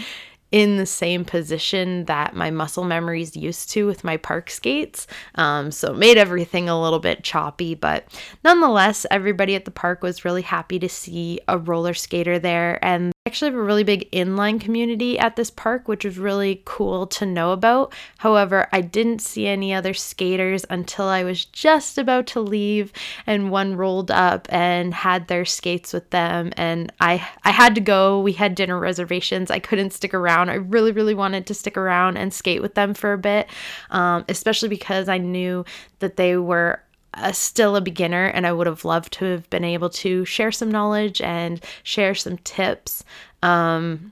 in 0.54 0.78
the 0.78 0.86
same 0.86 1.26
position 1.26 2.06
that 2.06 2.36
my 2.36 2.52
muscle 2.52 2.84
memories 2.84 3.36
used 3.36 3.72
to 3.72 3.88
with 3.88 4.04
my 4.04 4.18
park 4.18 4.52
skates. 4.52 5.08
Um, 5.34 5.72
so 5.72 5.94
it 5.94 5.98
made 5.98 6.16
everything 6.16 6.70
a 6.70 6.80
little 6.80 7.00
bit 7.00 7.24
choppy, 7.24 7.74
but 7.74 8.06
nonetheless, 8.44 9.08
everybody 9.10 9.56
at 9.56 9.66
the 9.66 9.72
park 9.72 10.04
was 10.04 10.24
really 10.24 10.44
happy 10.44 10.78
to 10.78 10.88
see 10.88 11.40
a 11.48 11.58
roller 11.58 11.96
skater 11.96 12.38
there. 12.38 12.78
And 12.86 13.13
actually 13.26 13.52
have 13.52 13.58
a 13.58 13.64
really 13.64 13.86
big 13.86 14.12
inline 14.12 14.60
community 14.60 15.18
at 15.18 15.38
this 15.38 15.50
park, 15.50 15.88
which 15.88 16.04
is 16.04 16.18
really 16.18 16.62
cool 16.66 17.08
to 17.08 17.26
know 17.26 17.54
about. 17.54 17.94
However, 18.18 18.68
I 18.74 18.82
didn't 18.82 19.20
see 19.22 19.48
any 19.48 19.74
other 19.74 19.94
skaters 19.94 20.66
until 20.70 21.06
I 21.06 21.24
was 21.24 21.46
just 21.46 21.98
about 21.98 22.28
to 22.28 22.42
leave 22.42 22.92
and 23.26 23.50
one 23.50 23.78
rolled 23.78 24.12
up 24.12 24.52
and 24.52 24.94
had 24.94 25.30
their 25.30 25.46
skates 25.46 25.94
with 25.94 26.10
them 26.10 26.52
and 26.58 26.92
I 27.00 27.26
I 27.46 27.52
had 27.52 27.76
to 27.76 27.82
go. 27.82 28.20
We 28.20 28.34
had 28.34 28.56
dinner 28.56 28.78
reservations. 28.78 29.50
I 29.50 29.60
couldn't 29.60 29.94
stick 29.94 30.14
around. 30.14 30.50
I 30.50 30.56
really 30.56 30.92
really 30.92 31.16
wanted 31.16 31.48
to 31.48 31.54
stick 31.54 31.78
around 31.78 32.18
and 32.18 32.34
skate 32.34 32.62
with 32.62 32.74
them 32.74 32.94
for 32.94 33.14
a 33.14 33.18
bit, 33.18 33.48
um, 33.90 34.26
especially 34.28 34.68
because 34.68 35.08
I 35.08 35.18
knew 35.18 35.64
that 36.00 36.18
they 36.18 36.36
were 36.36 36.82
a, 37.16 37.34
still 37.34 37.76
a 37.76 37.82
beginner 37.82 38.26
and 38.26 38.46
I 38.46 38.54
would 38.54 38.68
have 38.68 38.86
loved 38.86 39.14
to 39.14 39.26
have 39.26 39.50
been 39.50 39.64
able 39.64 39.90
to 39.90 40.26
share 40.26 40.52
some 40.52 40.72
knowledge 40.72 41.22
and 41.22 41.64
share 41.84 42.16
some 42.16 42.38
tips. 42.40 43.04
Um, 43.42 44.12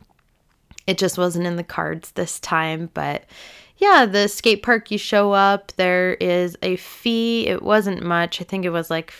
it 0.87 0.97
just 0.97 1.17
wasn't 1.17 1.47
in 1.47 1.55
the 1.55 1.63
cards 1.63 2.11
this 2.11 2.39
time, 2.39 2.89
but 2.93 3.23
yeah, 3.77 4.05
the 4.05 4.27
skate 4.27 4.61
park 4.61 4.91
you 4.91 4.97
show 4.97 5.31
up, 5.31 5.71
there 5.75 6.13
is 6.15 6.55
a 6.61 6.75
fee. 6.75 7.47
It 7.47 7.63
wasn't 7.63 8.03
much. 8.03 8.39
I 8.39 8.43
think 8.43 8.63
it 8.63 8.69
was 8.69 8.91
like 8.91 9.13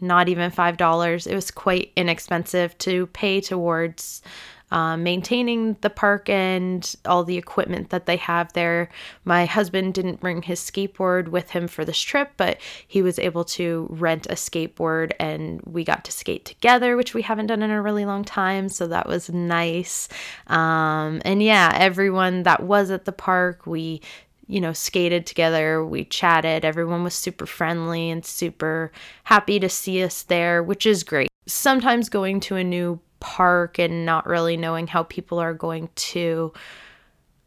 not 0.00 0.28
even 0.28 0.50
$5. 0.50 1.26
It 1.26 1.34
was 1.34 1.50
quite 1.50 1.92
inexpensive 1.96 2.76
to 2.78 3.06
pay 3.08 3.40
towards 3.40 4.22
um, 4.70 5.02
maintaining 5.02 5.76
the 5.82 5.90
park 5.90 6.28
and 6.28 6.94
all 7.04 7.24
the 7.24 7.36
equipment 7.36 7.90
that 7.90 8.06
they 8.06 8.16
have 8.16 8.52
there. 8.54 8.88
My 9.24 9.44
husband 9.44 9.94
didn't 9.94 10.20
bring 10.20 10.42
his 10.42 10.60
skateboard 10.60 11.28
with 11.28 11.50
him 11.50 11.68
for 11.68 11.84
this 11.84 12.00
trip, 12.00 12.32
but 12.36 12.58
he 12.86 13.02
was 13.02 13.18
able 13.18 13.44
to 13.44 13.86
rent 13.90 14.26
a 14.26 14.34
skateboard 14.34 15.12
and 15.20 15.60
we 15.62 15.84
got 15.84 16.04
to 16.06 16.12
skate 16.12 16.44
together, 16.44 16.96
which 16.96 17.14
we 17.14 17.22
haven't 17.22 17.46
done 17.46 17.62
in 17.62 17.70
a 17.70 17.82
really 17.82 18.04
long 18.04 18.24
time. 18.24 18.68
So 18.68 18.86
that 18.88 19.06
was 19.06 19.30
nice. 19.30 20.08
Um, 20.46 21.20
and 21.24 21.42
yeah, 21.42 21.72
everyone 21.74 22.42
that 22.44 22.62
was 22.62 22.90
at 22.90 23.04
the 23.04 23.12
park, 23.12 23.66
we 23.66 24.00
you 24.46 24.60
know, 24.60 24.72
skated 24.72 25.26
together, 25.26 25.84
we 25.84 26.04
chatted. 26.04 26.64
Everyone 26.64 27.02
was 27.02 27.14
super 27.14 27.46
friendly 27.46 28.10
and 28.10 28.24
super 28.24 28.92
happy 29.24 29.58
to 29.58 29.68
see 29.68 30.02
us 30.02 30.22
there, 30.22 30.62
which 30.62 30.84
is 30.84 31.02
great. 31.02 31.28
Sometimes 31.46 32.08
going 32.08 32.40
to 32.40 32.56
a 32.56 32.64
new 32.64 33.00
park 33.24 33.78
and 33.78 34.04
not 34.04 34.26
really 34.26 34.54
knowing 34.54 34.86
how 34.86 35.02
people 35.02 35.38
are 35.38 35.54
going 35.54 35.88
to 35.94 36.52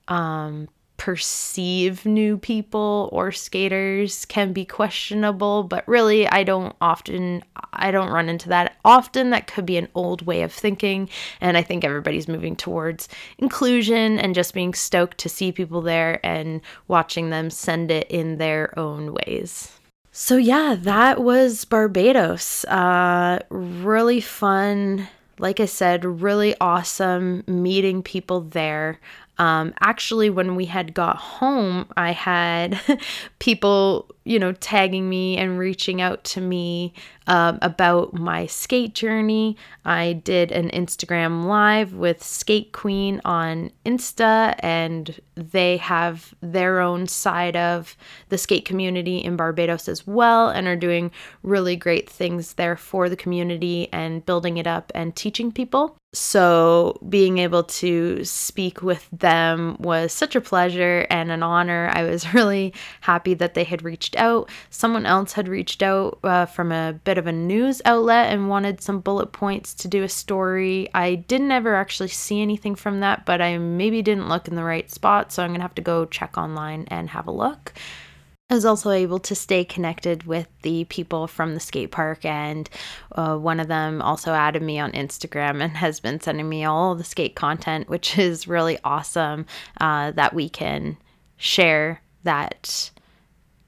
um, 0.07 0.67
perceive 0.97 2.03
new 2.03 2.35
people 2.39 3.09
or 3.11 3.31
skaters 3.31 4.25
can 4.25 4.53
be 4.53 4.65
questionable 4.65 5.61
but 5.61 5.87
really 5.87 6.27
i 6.29 6.43
don't 6.43 6.75
often 6.81 7.43
i 7.73 7.91
don't 7.91 8.09
run 8.09 8.27
into 8.27 8.49
that 8.49 8.75
often. 8.83 9.29
That 9.29 9.45
could 9.45 9.67
be 9.67 9.77
an 9.77 9.89
old 9.93 10.23
way 10.23 10.41
of 10.41 10.51
thinking 10.51 11.09
and 11.39 11.55
i 11.55 11.61
think 11.61 11.83
everybody's 11.83 12.27
moving 12.27 12.55
towards 12.55 13.07
inclusion 13.37 14.17
and 14.17 14.33
just 14.33 14.55
being 14.55 14.73
stoked 14.73 15.19
to 15.19 15.29
see 15.29 15.51
people 15.51 15.81
there 15.81 16.19
and 16.25 16.61
watching 16.87 17.29
them 17.29 17.51
send 17.51 17.91
it 17.91 18.09
in 18.09 18.37
their 18.37 18.77
own 18.79 19.13
ways. 19.13 19.71
So 20.11 20.37
yeah 20.37 20.75
that 20.79 21.21
was 21.21 21.63
barbados. 21.65 22.65
Uh 22.65 23.39
really 23.49 24.21
fun 24.21 25.07
like 25.39 25.59
I 25.59 25.65
said, 25.65 26.03
really 26.21 26.55
awesome 26.59 27.43
meeting 27.47 28.01
people 28.03 28.41
there. 28.41 28.99
Um, 29.39 29.73
actually, 29.81 30.29
when 30.29 30.55
we 30.55 30.65
had 30.65 30.93
got 30.93 31.17
home, 31.17 31.87
I 31.95 32.11
had 32.11 32.79
people, 33.39 34.09
you 34.23 34.39
know, 34.39 34.51
tagging 34.53 35.07
me 35.07 35.37
and 35.37 35.59
reaching 35.59 36.01
out 36.01 36.23
to 36.25 36.41
me 36.41 36.93
um, 37.27 37.59
about 37.61 38.13
my 38.13 38.47
skate 38.47 38.95
journey. 38.95 39.57
I 39.85 40.13
did 40.13 40.51
an 40.51 40.69
Instagram 40.69 41.45
live 41.45 41.93
with 41.93 42.23
Skate 42.23 42.71
Queen 42.71 43.21
on 43.25 43.71
Insta, 43.85 44.55
and 44.59 45.19
they 45.35 45.77
have 45.77 46.33
their 46.41 46.79
own 46.79 47.07
side 47.07 47.55
of 47.55 47.95
the 48.29 48.37
skate 48.37 48.65
community 48.65 49.17
in 49.17 49.35
Barbados 49.35 49.87
as 49.87 50.07
well, 50.07 50.49
and 50.49 50.67
are 50.67 50.75
doing 50.75 51.11
really 51.43 51.75
great 51.75 52.09
things 52.09 52.53
there 52.53 52.75
for 52.75 53.09
the 53.09 53.15
community 53.15 53.87
and 53.93 54.25
building 54.25 54.57
it 54.57 54.65
up 54.65 54.91
and 54.95 55.15
teaching 55.15 55.51
people. 55.51 55.95
So, 56.13 56.97
being 57.09 57.37
able 57.37 57.63
to 57.63 58.23
speak 58.23 58.81
with 58.81 59.07
them 59.11 59.75
was 59.79 60.13
such 60.13 60.37
a 60.37 60.41
pleasure 60.41 61.05
and 61.09 61.29
an 61.31 61.43
honor. 61.43 61.91
I 61.93 62.03
was 62.03 62.33
really 62.33 62.73
happy 63.01 63.33
that 63.35 63.55
they 63.55 63.65
had 63.65 63.83
reached 63.83 64.15
out. 64.15 64.49
Someone 64.69 65.05
else 65.05 65.33
had 65.33 65.49
reached 65.49 65.83
out 65.83 66.19
uh, 66.23 66.45
from 66.45 66.71
a 66.71 66.93
bit 67.03 67.17
of 67.17 67.27
a 67.27 67.33
news 67.33 67.81
outlet 67.83 68.31
and 68.31 68.47
wanted 68.47 68.81
some 68.81 69.01
bullet 69.01 69.33
points 69.33 69.73
to 69.75 69.89
do 69.89 70.03
a 70.03 70.09
story. 70.09 70.89
I 70.93 71.15
didn't 71.15 71.51
ever 71.51 71.75
actually 71.75 72.09
see 72.09 72.41
anything 72.41 72.75
from 72.75 73.01
that, 73.01 73.25
but 73.25 73.41
I 73.41 73.57
maybe 73.57 74.01
didn't 74.01 74.29
look 74.29 74.47
in 74.47 74.55
the 74.55 74.63
right 74.63 74.89
spot, 74.89 75.33
so 75.33 75.43
I'm 75.43 75.53
to 75.53 75.61
have 75.61 75.75
to 75.75 75.81
go 75.81 76.05
check 76.05 76.37
online 76.37 76.85
and 76.87 77.09
have 77.09 77.27
a 77.27 77.31
look. 77.31 77.73
I 78.49 78.53
was 78.55 78.63
also 78.63 78.91
able 78.91 79.19
to 79.19 79.35
stay 79.35 79.65
connected 79.65 80.23
with 80.23 80.47
the 80.61 80.85
people 80.85 81.27
from 81.27 81.53
the 81.53 81.59
skate 81.59 81.91
park, 81.91 82.23
and 82.23 82.69
uh, 83.11 83.35
one 83.35 83.59
of 83.59 83.67
them 83.67 84.01
also 84.01 84.31
added 84.31 84.61
me 84.61 84.79
on 84.79 84.93
Instagram 84.93 85.61
and 85.61 85.75
has 85.77 85.99
been 85.99 86.21
sending 86.21 86.47
me 86.47 86.63
all 86.63 86.95
the 86.95 87.03
skate 87.03 87.35
content, 87.35 87.89
which 87.89 88.17
is 88.17 88.47
really 88.47 88.79
awesome 88.85 89.45
uh, 89.81 90.11
that 90.11 90.33
we 90.33 90.47
can 90.47 90.95
share 91.35 92.01
that 92.23 92.89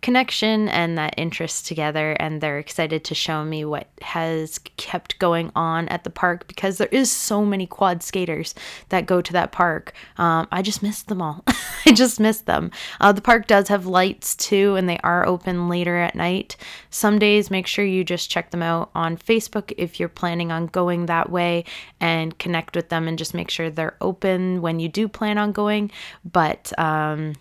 connection 0.02 0.70
and 0.70 0.98
that 0.98 1.14
interest 1.18 1.68
together 1.68 2.14
and 2.20 2.40
they're 2.40 2.58
excited 2.58 3.04
to 3.04 3.14
show 3.14 3.44
me 3.44 3.66
what 3.66 3.88
has 4.02 4.58
kept 4.78 5.20
going 5.20 5.52
on 5.56 5.88
at 5.90 6.04
the 6.04 6.10
park 6.10 6.48
because 6.48 6.78
there 6.78 6.88
is 6.92 7.12
so 7.12 7.46
many 7.46 7.68
quad 7.68 8.02
skaters 8.02 8.56
that 8.90 9.06
go 9.06 9.22
to 9.22 9.34
that 9.34 9.52
park. 9.52 9.94
Um, 10.18 10.48
i 10.52 10.62
just 10.62 10.82
missed 10.82 11.08
them 11.08 11.22
all. 11.22 11.44
I 11.86 11.92
just 11.92 12.20
missed 12.20 12.46
them. 12.46 12.72
Uh, 13.02 13.12
the 13.12 13.22
park 13.22 13.48
does 13.48 13.68
have 13.68 13.86
lights 13.86 14.36
too 14.36 14.76
and 14.76 14.88
they 14.88 15.00
are 15.00 15.26
open 15.26 15.68
later 15.68 15.98
at 15.98 16.16
night. 16.16 16.56
Some 16.90 17.20
days 17.20 17.52
make 17.52 17.68
sure 17.68 17.84
you 17.84 18.04
just 18.04 18.30
check 18.30 18.52
them 18.52 18.64
out 18.64 18.92
on 18.96 19.18
facebook 19.18 19.74
if 19.78 20.00
you're 20.00 20.10
planning 20.10 20.52
on 20.52 20.68
going 20.68 21.08
that 21.08 21.30
way 21.30 21.66
and 22.00 22.38
connect 22.40 22.76
with 22.76 22.90
them 22.90 23.08
and 23.08 23.18
just 23.18 23.34
make 23.34 23.50
sure 23.50 23.70
they're 23.70 23.98
open 24.00 24.62
when 24.62 24.80
you 24.80 24.88
do 24.88 25.08
plan 25.08 25.38
on 25.38 25.52
going. 25.52 25.92
But 26.24 26.72
um, 26.80 27.34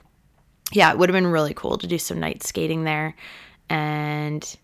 yeah, 0.73 0.91
it 0.91 0.99
would 0.99 1.09
have 1.09 1.15
been 1.15 1.27
really 1.27 1.55
cool 1.55 1.79
to 1.79 1.87
do 1.87 1.99
some 1.99 2.21
night 2.21 2.43
skating 2.43 2.85
there 2.85 3.15
and 3.69 4.57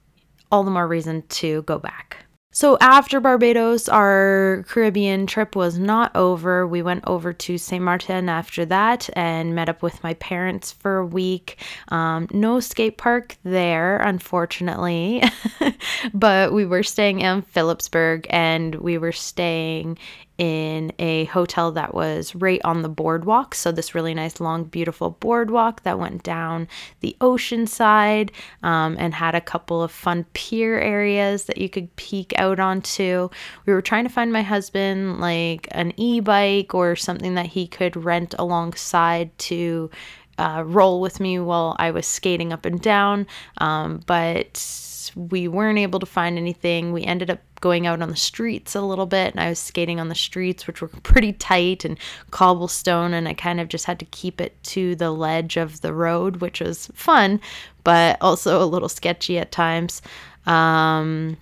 all 0.51 0.65
the 0.65 0.71
more 0.71 0.87
reason 0.87 1.23
to 1.29 1.63
go 1.63 1.79
back. 1.79 2.25
So 2.55 2.79
after 2.81 3.19
Barbados, 3.19 3.89
our 3.89 4.65
Caribbean 4.69 5.27
trip 5.27 5.57
was 5.57 5.77
not 5.77 6.15
over. 6.15 6.69
We 6.69 6.83
went 6.83 7.03
over 7.05 7.33
to 7.33 7.59
Saint 7.59 7.83
Martin 7.83 8.29
after 8.29 8.65
that 8.67 9.11
and 9.15 9.57
met 9.57 9.69
up 9.69 9.83
with 9.83 10.01
my 10.05 10.15
parents 10.15 10.71
for 10.71 10.99
a 10.99 11.07
week. 11.07 11.57
Um, 11.89 12.29
no 12.31 12.61
skate 12.61 12.97
park 12.97 13.37
there, 13.43 13.97
unfortunately, 13.97 15.25
but 16.13 16.53
we 16.53 16.65
were 16.65 16.83
staying 16.83 17.21
in 17.21 17.43
Philipsburg 17.43 18.27
and 18.31 18.75
we 18.77 18.99
were 18.99 19.13
staying 19.13 19.99
in 20.37 20.93
a 20.99 21.27
hotel 21.27 21.71
that 21.73 21.95
was 21.95 22.35
right 22.35 22.61
on 22.65 22.83
the 22.83 22.89
boardwalk. 22.89 23.55
So, 23.55 23.71
this 23.71 23.95
really 23.95 24.15
nice, 24.15 24.41
long, 24.41 24.65
beautiful 24.65 25.11
boardwalk 25.11 25.85
that 25.85 25.99
went 25.99 26.23
down 26.25 26.67
the 27.01 27.17
ocean 27.21 27.67
side 27.67 28.33
um, 28.63 28.97
and 28.99 29.15
had 29.15 29.35
a 29.35 29.41
couple 29.41 29.83
of 29.83 29.93
fun 29.93 30.27
pier 30.35 30.79
areas 30.79 31.45
that 31.45 31.59
you 31.59 31.69
could 31.69 31.95
peek 31.97 32.33
out 32.37 32.59
onto. 32.59 33.29
We 33.65 33.73
were 33.73 33.83
trying 33.83 34.05
to 34.05 34.13
find 34.13 34.33
my 34.33 34.43
husband 34.43 35.21
like 35.21 35.69
an 35.71 35.93
e 35.97 36.21
bike 36.21 36.75
or 36.75 36.97
something 36.97 37.35
that 37.35 37.47
he 37.47 37.69
could 37.69 37.97
rent 37.97 38.35
alongside 38.39 39.37
to 39.39 39.91
uh, 40.39 40.65
roll 40.67 41.01
with 41.01 41.21
me 41.21 41.39
while 41.39 41.77
I 41.79 41.93
was 41.93 42.07
skating 42.07 42.53
up 42.53 42.65
and 42.65 42.81
down. 42.81 43.29
Um, 43.59 44.01
but 44.07 44.57
we 45.15 45.49
weren't 45.49 45.79
able 45.79 45.99
to 46.01 46.07
find 46.07 46.39
anything. 46.39 46.93
We 46.93 47.05
ended 47.05 47.31
up 47.31 47.41
going 47.61 47.87
out 47.87 48.03
on 48.03 48.11
the 48.11 48.17
streets 48.17 48.75
a 48.75 48.81
little 48.83 49.07
bit, 49.07 49.33
and 49.33 49.41
I 49.41 49.49
was 49.49 49.59
skating 49.59 50.01
on 50.01 50.09
the 50.09 50.15
streets, 50.15 50.67
which 50.67 50.81
were 50.81 50.89
pretty 51.03 51.33
tight 51.33 51.85
and 51.85 51.99
cobblestone, 52.31 53.15
and 53.15 53.29
I 53.29 53.35
kind 53.35 53.61
of 53.61 53.69
just 53.69 53.87
had 53.87 53.99
to 54.01 54.05
keep 54.07 54.41
it 54.41 54.63
to 54.65 54.95
the 54.97 55.11
ledge 55.11 55.57
of 55.57 55.81
the 55.81 55.93
road, 55.93 56.37
which 56.37 56.61
was 56.61 56.89
fun, 56.95 57.41
but 57.83 58.19
also 58.21 58.63
a 58.63 58.67
little 58.67 58.89
sketchy 58.89 59.39
at 59.39 59.53
times. 59.53 60.03
Um, 60.47 61.37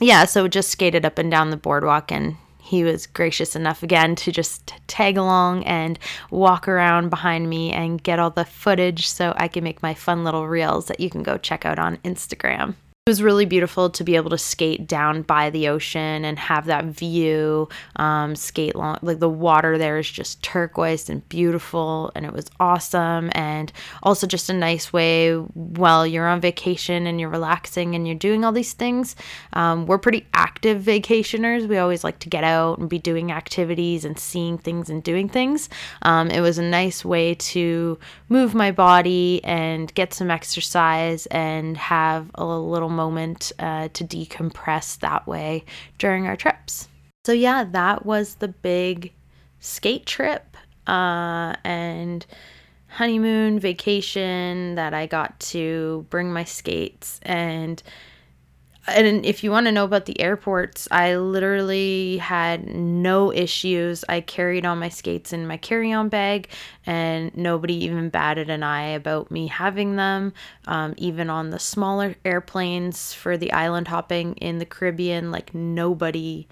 yeah, 0.00 0.24
so 0.26 0.46
just 0.48 0.70
skated 0.70 1.04
up 1.04 1.18
and 1.18 1.30
down 1.30 1.50
the 1.50 1.56
boardwalk 1.56 2.12
and 2.12 2.36
he 2.66 2.82
was 2.82 3.06
gracious 3.06 3.54
enough 3.54 3.84
again 3.84 4.16
to 4.16 4.32
just 4.32 4.74
tag 4.88 5.16
along 5.16 5.62
and 5.64 5.98
walk 6.30 6.66
around 6.66 7.10
behind 7.10 7.48
me 7.48 7.70
and 7.70 8.02
get 8.02 8.18
all 8.18 8.30
the 8.30 8.44
footage 8.44 9.06
so 9.06 9.32
I 9.36 9.46
can 9.46 9.62
make 9.62 9.82
my 9.82 9.94
fun 9.94 10.24
little 10.24 10.48
reels 10.48 10.86
that 10.86 10.98
you 10.98 11.08
can 11.08 11.22
go 11.22 11.38
check 11.38 11.64
out 11.64 11.78
on 11.78 11.98
Instagram. 11.98 12.74
It 13.06 13.10
was 13.10 13.22
really 13.22 13.44
beautiful 13.44 13.88
to 13.90 14.02
be 14.02 14.16
able 14.16 14.30
to 14.30 14.36
skate 14.38 14.88
down 14.88 15.22
by 15.22 15.50
the 15.50 15.68
ocean 15.68 16.24
and 16.24 16.36
have 16.40 16.66
that 16.66 16.86
view. 16.86 17.68
Um, 17.94 18.34
skate 18.34 18.74
long, 18.74 18.98
like 19.00 19.20
the 19.20 19.28
water 19.28 19.78
there 19.78 19.96
is 19.98 20.10
just 20.10 20.42
turquoise 20.42 21.08
and 21.08 21.26
beautiful, 21.28 22.10
and 22.16 22.26
it 22.26 22.32
was 22.32 22.46
awesome. 22.58 23.30
And 23.32 23.72
also, 24.02 24.26
just 24.26 24.50
a 24.50 24.52
nice 24.52 24.92
way 24.92 25.36
while 25.36 26.04
you're 26.04 26.26
on 26.26 26.40
vacation 26.40 27.06
and 27.06 27.20
you're 27.20 27.30
relaxing 27.30 27.94
and 27.94 28.08
you're 28.08 28.16
doing 28.16 28.44
all 28.44 28.50
these 28.50 28.72
things. 28.72 29.14
Um, 29.52 29.86
we're 29.86 29.98
pretty 29.98 30.26
active 30.34 30.82
vacationers. 30.82 31.68
We 31.68 31.78
always 31.78 32.02
like 32.02 32.18
to 32.18 32.28
get 32.28 32.42
out 32.42 32.78
and 32.78 32.88
be 32.88 32.98
doing 32.98 33.30
activities 33.30 34.04
and 34.04 34.18
seeing 34.18 34.58
things 34.58 34.90
and 34.90 35.00
doing 35.00 35.28
things. 35.28 35.68
Um, 36.02 36.28
it 36.28 36.40
was 36.40 36.58
a 36.58 36.62
nice 36.64 37.04
way 37.04 37.36
to 37.36 38.00
move 38.28 38.52
my 38.52 38.72
body 38.72 39.42
and 39.44 39.94
get 39.94 40.12
some 40.12 40.28
exercise 40.28 41.26
and 41.26 41.76
have 41.76 42.32
a 42.34 42.44
little 42.44 42.95
moment 42.96 43.52
uh, 43.58 43.88
to 43.92 44.04
decompress 44.04 44.98
that 45.00 45.26
way 45.26 45.64
during 45.98 46.26
our 46.26 46.36
trips. 46.36 46.88
So, 47.24 47.32
yeah, 47.32 47.64
that 47.64 48.06
was 48.06 48.36
the 48.36 48.48
big 48.48 49.12
skate 49.60 50.06
trip 50.06 50.56
uh, 50.86 51.54
and 51.64 52.24
honeymoon 52.88 53.58
vacation 53.58 54.74
that 54.76 54.94
I 54.94 55.06
got 55.06 55.38
to 55.40 56.06
bring 56.08 56.32
my 56.32 56.44
skates 56.44 57.20
and 57.22 57.82
and 58.88 59.26
if 59.26 59.42
you 59.42 59.50
want 59.50 59.66
to 59.66 59.72
know 59.72 59.84
about 59.84 60.06
the 60.06 60.20
airports, 60.20 60.86
I 60.90 61.16
literally 61.16 62.18
had 62.18 62.66
no 62.66 63.32
issues. 63.32 64.04
I 64.08 64.20
carried 64.20 64.64
all 64.64 64.76
my 64.76 64.88
skates 64.88 65.32
in 65.32 65.46
my 65.46 65.56
carry 65.56 65.92
on 65.92 66.08
bag, 66.08 66.48
and 66.84 67.36
nobody 67.36 67.74
even 67.84 68.08
batted 68.10 68.48
an 68.50 68.62
eye 68.62 68.88
about 68.88 69.30
me 69.30 69.48
having 69.48 69.96
them. 69.96 70.32
Um, 70.66 70.94
even 70.96 71.30
on 71.30 71.50
the 71.50 71.58
smaller 71.58 72.14
airplanes 72.24 73.12
for 73.12 73.36
the 73.36 73.52
island 73.52 73.88
hopping 73.88 74.34
in 74.34 74.58
the 74.58 74.66
Caribbean, 74.66 75.30
like 75.30 75.54
nobody 75.54 76.46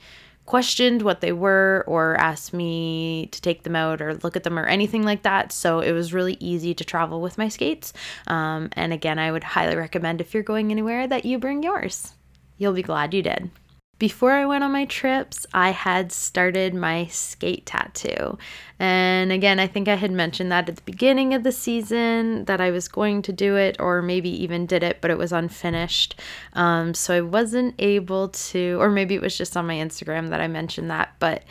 questioned 0.47 1.03
what 1.03 1.21
they 1.21 1.33
were 1.33 1.85
or 1.87 2.17
asked 2.17 2.53
me 2.53 3.29
to 3.33 3.41
take 3.41 3.63
them 3.63 3.75
out 3.75 4.03
or 4.03 4.15
look 4.17 4.37
at 4.37 4.45
them 4.45 4.59
or 4.59 4.67
anything 4.67 5.03
like 5.03 5.23
that. 5.23 5.53
So 5.53 5.81
it 5.81 5.93
was 5.93 6.13
really 6.13 6.37
easy 6.41 6.75
to 6.75 6.85
travel 6.85 7.21
with 7.21 7.39
my 7.39 7.49
skates. 7.49 7.93
Um, 8.27 8.69
and 8.73 8.93
again, 8.93 9.19
I 9.19 9.33
would 9.33 9.45
highly 9.45 9.77
recommend 9.77 10.21
if 10.21 10.35
you're 10.35 10.43
going 10.43 10.71
anywhere 10.71 11.07
that 11.07 11.25
you 11.25 11.39
bring 11.39 11.63
yours. 11.63 12.13
You'll 12.59 12.73
be 12.73 12.83
glad 12.83 13.15
you 13.15 13.23
did. 13.23 13.51
Before 13.99 14.33
I 14.33 14.45
went 14.45 14.65
on 14.65 14.73
my 14.73 14.87
trips, 14.87 15.47
I 15.55 15.71
had 15.71 16.11
started 16.11 16.75
my 16.75 17.07
skate 17.07 17.65
tattoo. 17.65 18.37
And 18.81 19.31
again, 19.31 19.61
I 19.61 19.69
think 19.69 19.87
I 19.87 19.95
had 19.95 20.11
mentioned 20.11 20.51
that 20.51 20.69
at 20.69 20.77
the 20.77 20.83
beginning 20.83 21.33
of 21.33 21.45
the 21.45 21.53
season 21.53 22.45
that 22.47 22.61
I 22.61 22.73
was 22.73 22.89
going 22.89 23.23
to 23.23 23.33
do 23.33 23.57
it, 23.57 23.77
or 23.79 24.03
maybe 24.03 24.29
even 24.43 24.67
did 24.67 24.83
it, 24.83 24.99
but 25.01 25.13
it 25.13 25.19
was 25.19 25.33
unfinished. 25.33 26.21
Um, 26.55 26.93
so 26.93 27.15
I 27.15 27.21
wasn't 27.21 27.77
able 27.79 28.31
to, 28.31 28.79
or 28.81 28.91
maybe 28.91 29.15
it 29.15 29.23
was 29.23 29.39
just 29.39 29.57
on 29.57 29.67
my 29.67 29.77
Instagram 29.77 30.29
that 30.31 30.41
I 30.41 30.49
mentioned 30.49 30.91
that, 30.91 31.15
but 31.21 31.45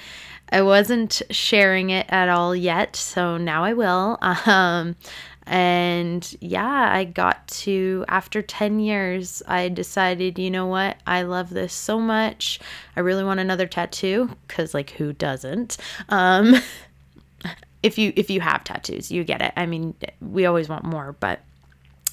I 0.51 0.61
wasn't 0.61 1.21
sharing 1.31 1.89
it 1.89 2.05
at 2.09 2.29
all 2.29 2.55
yet. 2.55 2.95
So 2.95 3.37
now 3.37 3.63
I 3.63 3.73
will. 3.73 4.19
Um, 4.45 4.97
and 5.45 6.35
yeah, 6.39 6.89
I 6.93 7.03
got 7.03 7.47
to, 7.47 8.05
after 8.07 8.41
10 8.41 8.79
years, 8.79 9.43
I 9.47 9.69
decided, 9.69 10.39
you 10.39 10.49
know 10.49 10.67
what? 10.67 10.97
I 11.05 11.23
love 11.23 11.49
this 11.49 11.73
so 11.73 11.99
much. 11.99 12.59
I 12.95 13.01
really 13.01 13.23
want 13.23 13.39
another 13.39 13.67
tattoo 13.67 14.29
because, 14.47 14.73
like, 14.73 14.91
who 14.91 15.13
doesn't? 15.13 15.77
Um, 16.09 16.55
if 17.83 17.97
you 17.97 18.13
if 18.15 18.29
you 18.29 18.39
have 18.41 18.63
tattoos, 18.63 19.11
you 19.11 19.23
get 19.23 19.41
it. 19.41 19.51
I 19.57 19.65
mean, 19.65 19.93
we 20.21 20.45
always 20.45 20.69
want 20.69 20.85
more, 20.85 21.15
but 21.19 21.41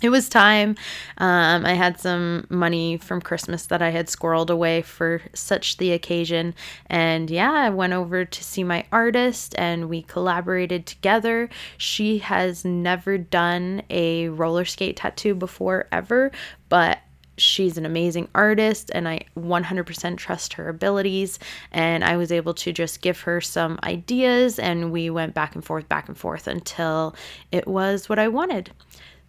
it 0.03 0.09
was 0.09 0.29
time. 0.29 0.77
Um, 1.19 1.67
I 1.67 1.75
had 1.75 2.01
some 2.01 2.47
money 2.49 2.97
from 2.97 3.21
Christmas 3.21 3.67
that 3.67 3.83
I 3.83 3.91
had 3.91 4.07
squirreled 4.07 4.51
away 4.51 4.83
for 4.83 5.21
such 5.35 5.77
the 5.77 5.93
occasion. 5.93 6.55
And 6.87 7.31
yeah, 7.31 7.53
I 7.53 7.71
went 7.71 7.93
over 7.93 8.25
to 8.25 8.45
see 8.45 8.65
my 8.65 8.87
artist 8.93 9.55
and 9.59 9.89
we 9.89 10.03
collaborated 10.03 10.87
together. 10.87 11.51
She 11.77 12.19
has 12.19 12.65
never 12.65 13.19
done 13.19 13.83
a 13.91 14.29
roller 14.29 14.65
skate 14.65 14.97
tattoo 14.97 15.35
before, 15.35 15.87
ever, 15.93 16.31
but 16.69 16.99
she's 17.37 17.79
an 17.79 17.87
amazing 17.87 18.29
artist 18.35 18.91
and 18.95 19.09
I 19.09 19.25
100% 19.37 20.17
trust 20.17 20.55
her 20.55 20.69
abilities. 20.69 21.39
And 21.73 22.05
I 22.05 22.17
was 22.17 22.33
able 22.33 22.55
to 22.55 22.73
just 22.73 23.01
give 23.01 23.21
her 23.21 23.41
some 23.41 23.79
ideas 23.83 24.59
and 24.59 24.93
we 24.93 25.11
went 25.11 25.35
back 25.35 25.55
and 25.55 25.65
forth, 25.65 25.89
back 25.89 26.09
and 26.09 26.17
forth 26.17 26.47
until 26.47 27.15
it 27.51 27.67
was 27.67 28.09
what 28.09 28.19
I 28.19 28.29
wanted. 28.29 28.71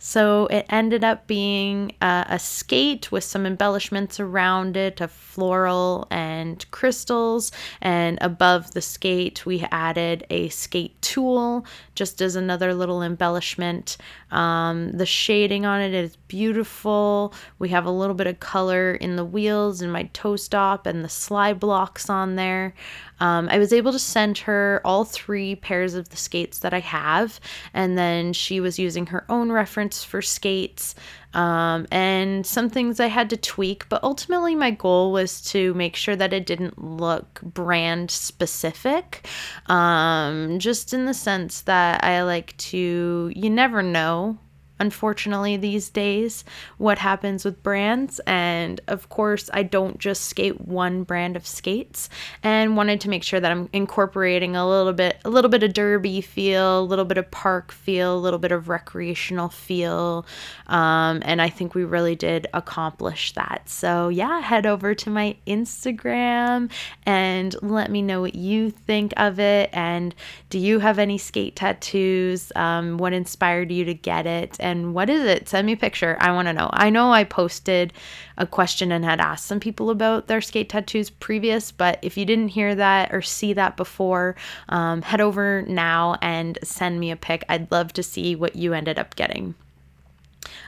So 0.03 0.47
it 0.47 0.65
ended 0.67 1.03
up 1.03 1.27
being 1.27 1.91
uh, 2.01 2.23
a 2.27 2.39
skate 2.39 3.11
with 3.11 3.23
some 3.23 3.45
embellishments 3.45 4.19
around 4.19 4.75
it 4.75 4.99
of 4.99 5.11
floral 5.11 6.07
and 6.09 6.65
crystals. 6.71 7.51
And 7.81 8.17
above 8.19 8.71
the 8.71 8.81
skate, 8.81 9.45
we 9.45 9.63
added 9.71 10.25
a 10.31 10.49
skate 10.49 10.99
tool 11.03 11.67
just 11.93 12.19
as 12.19 12.35
another 12.35 12.73
little 12.73 13.03
embellishment. 13.03 13.97
Um, 14.31 14.91
the 14.91 15.05
shading 15.05 15.67
on 15.67 15.81
it 15.81 15.93
is 15.93 16.15
beautiful. 16.15 17.35
We 17.59 17.69
have 17.69 17.85
a 17.85 17.91
little 17.91 18.15
bit 18.15 18.25
of 18.25 18.39
color 18.39 18.95
in 18.95 19.17
the 19.17 19.25
wheels 19.25 19.83
and 19.83 19.93
my 19.93 20.09
toe 20.13 20.35
stop 20.35 20.87
and 20.87 21.05
the 21.05 21.09
slide 21.09 21.59
blocks 21.59 22.09
on 22.09 22.37
there. 22.37 22.73
Um, 23.21 23.47
I 23.49 23.59
was 23.59 23.71
able 23.71 23.91
to 23.91 23.99
send 23.99 24.39
her 24.39 24.81
all 24.83 25.05
three 25.05 25.55
pairs 25.55 25.93
of 25.93 26.09
the 26.09 26.17
skates 26.17 26.59
that 26.59 26.73
I 26.73 26.79
have, 26.79 27.39
and 27.73 27.97
then 27.97 28.33
she 28.33 28.59
was 28.59 28.77
using 28.77 29.05
her 29.07 29.23
own 29.29 29.51
reference 29.51 30.03
for 30.03 30.21
skates 30.21 30.95
um, 31.33 31.87
and 31.91 32.45
some 32.45 32.69
things 32.69 32.99
I 32.99 33.07
had 33.07 33.29
to 33.29 33.37
tweak. 33.37 33.87
But 33.89 34.03
ultimately, 34.03 34.55
my 34.55 34.71
goal 34.71 35.11
was 35.11 35.41
to 35.51 35.73
make 35.75 35.95
sure 35.95 36.15
that 36.15 36.33
it 36.33 36.45
didn't 36.45 36.83
look 36.83 37.39
brand 37.41 38.11
specific, 38.11 39.27
um, 39.67 40.59
just 40.59 40.93
in 40.93 41.05
the 41.05 41.13
sense 41.13 41.61
that 41.61 42.03
I 42.03 42.23
like 42.23 42.57
to, 42.57 43.31
you 43.33 43.49
never 43.49 43.81
know 43.81 44.37
unfortunately 44.81 45.57
these 45.57 45.89
days 45.89 46.43
what 46.79 46.97
happens 46.97 47.45
with 47.45 47.61
brands. 47.61 48.19
And 48.25 48.81
of 48.87 49.09
course 49.09 49.49
I 49.53 49.61
don't 49.61 49.99
just 49.99 50.25
skate 50.25 50.59
one 50.61 51.03
brand 51.03 51.35
of 51.35 51.45
skates. 51.45 52.09
And 52.41 52.75
wanted 52.75 52.99
to 53.01 53.09
make 53.09 53.23
sure 53.23 53.39
that 53.39 53.51
I'm 53.51 53.69
incorporating 53.73 54.55
a 54.55 54.67
little 54.67 54.91
bit 54.91 55.19
a 55.23 55.29
little 55.29 55.49
bit 55.49 55.61
of 55.61 55.73
derby 55.73 56.19
feel 56.19 56.81
a 56.81 56.81
little 56.81 57.05
bit 57.05 57.19
of 57.19 57.29
park 57.29 57.71
feel 57.71 58.15
a 58.15 58.17
little 58.17 58.39
bit 58.39 58.51
of 58.51 58.69
recreational 58.69 59.49
feel. 59.49 60.25
Um, 60.65 61.21
and 61.23 61.41
I 61.41 61.49
think 61.49 61.75
we 61.75 61.83
really 61.83 62.15
did 62.15 62.47
accomplish 62.53 63.33
that. 63.33 63.69
So 63.69 64.09
yeah 64.09 64.41
head 64.41 64.65
over 64.65 64.95
to 64.95 65.09
my 65.11 65.35
Instagram 65.45 66.71
and 67.05 67.55
let 67.61 67.91
me 67.91 68.01
know 68.01 68.21
what 68.21 68.33
you 68.33 68.71
think 68.71 69.13
of 69.17 69.39
it. 69.39 69.69
And 69.73 70.15
do 70.49 70.57
you 70.57 70.79
have 70.79 70.97
any 70.97 71.19
skate 71.19 71.55
tattoos? 71.55 72.51
Um, 72.55 72.97
what 72.97 73.13
inspired 73.13 73.71
you 73.71 73.85
to 73.85 73.93
get 73.93 74.25
it? 74.25 74.57
and 74.59 74.70
what 74.93 75.09
is 75.09 75.23
it? 75.25 75.49
Send 75.49 75.65
me 75.65 75.73
a 75.73 75.77
picture. 75.77 76.17
I 76.19 76.31
want 76.31 76.47
to 76.47 76.53
know. 76.53 76.69
I 76.71 76.89
know 76.89 77.11
I 77.11 77.23
posted 77.23 77.93
a 78.37 78.45
question 78.47 78.91
and 78.91 79.05
had 79.05 79.19
asked 79.19 79.45
some 79.45 79.59
people 79.59 79.89
about 79.89 80.27
their 80.27 80.41
skate 80.41 80.69
tattoos 80.69 81.09
previous, 81.09 81.71
but 81.71 81.99
if 82.01 82.17
you 82.17 82.25
didn't 82.25 82.49
hear 82.49 82.75
that 82.75 83.13
or 83.13 83.21
see 83.21 83.53
that 83.53 83.77
before, 83.77 84.35
um, 84.69 85.01
head 85.01 85.21
over 85.21 85.63
now 85.63 86.17
and 86.21 86.57
send 86.63 86.99
me 86.99 87.11
a 87.11 87.15
pic. 87.15 87.43
I'd 87.49 87.71
love 87.71 87.93
to 87.93 88.03
see 88.03 88.35
what 88.35 88.55
you 88.55 88.73
ended 88.73 88.97
up 88.97 89.15
getting. 89.15 89.55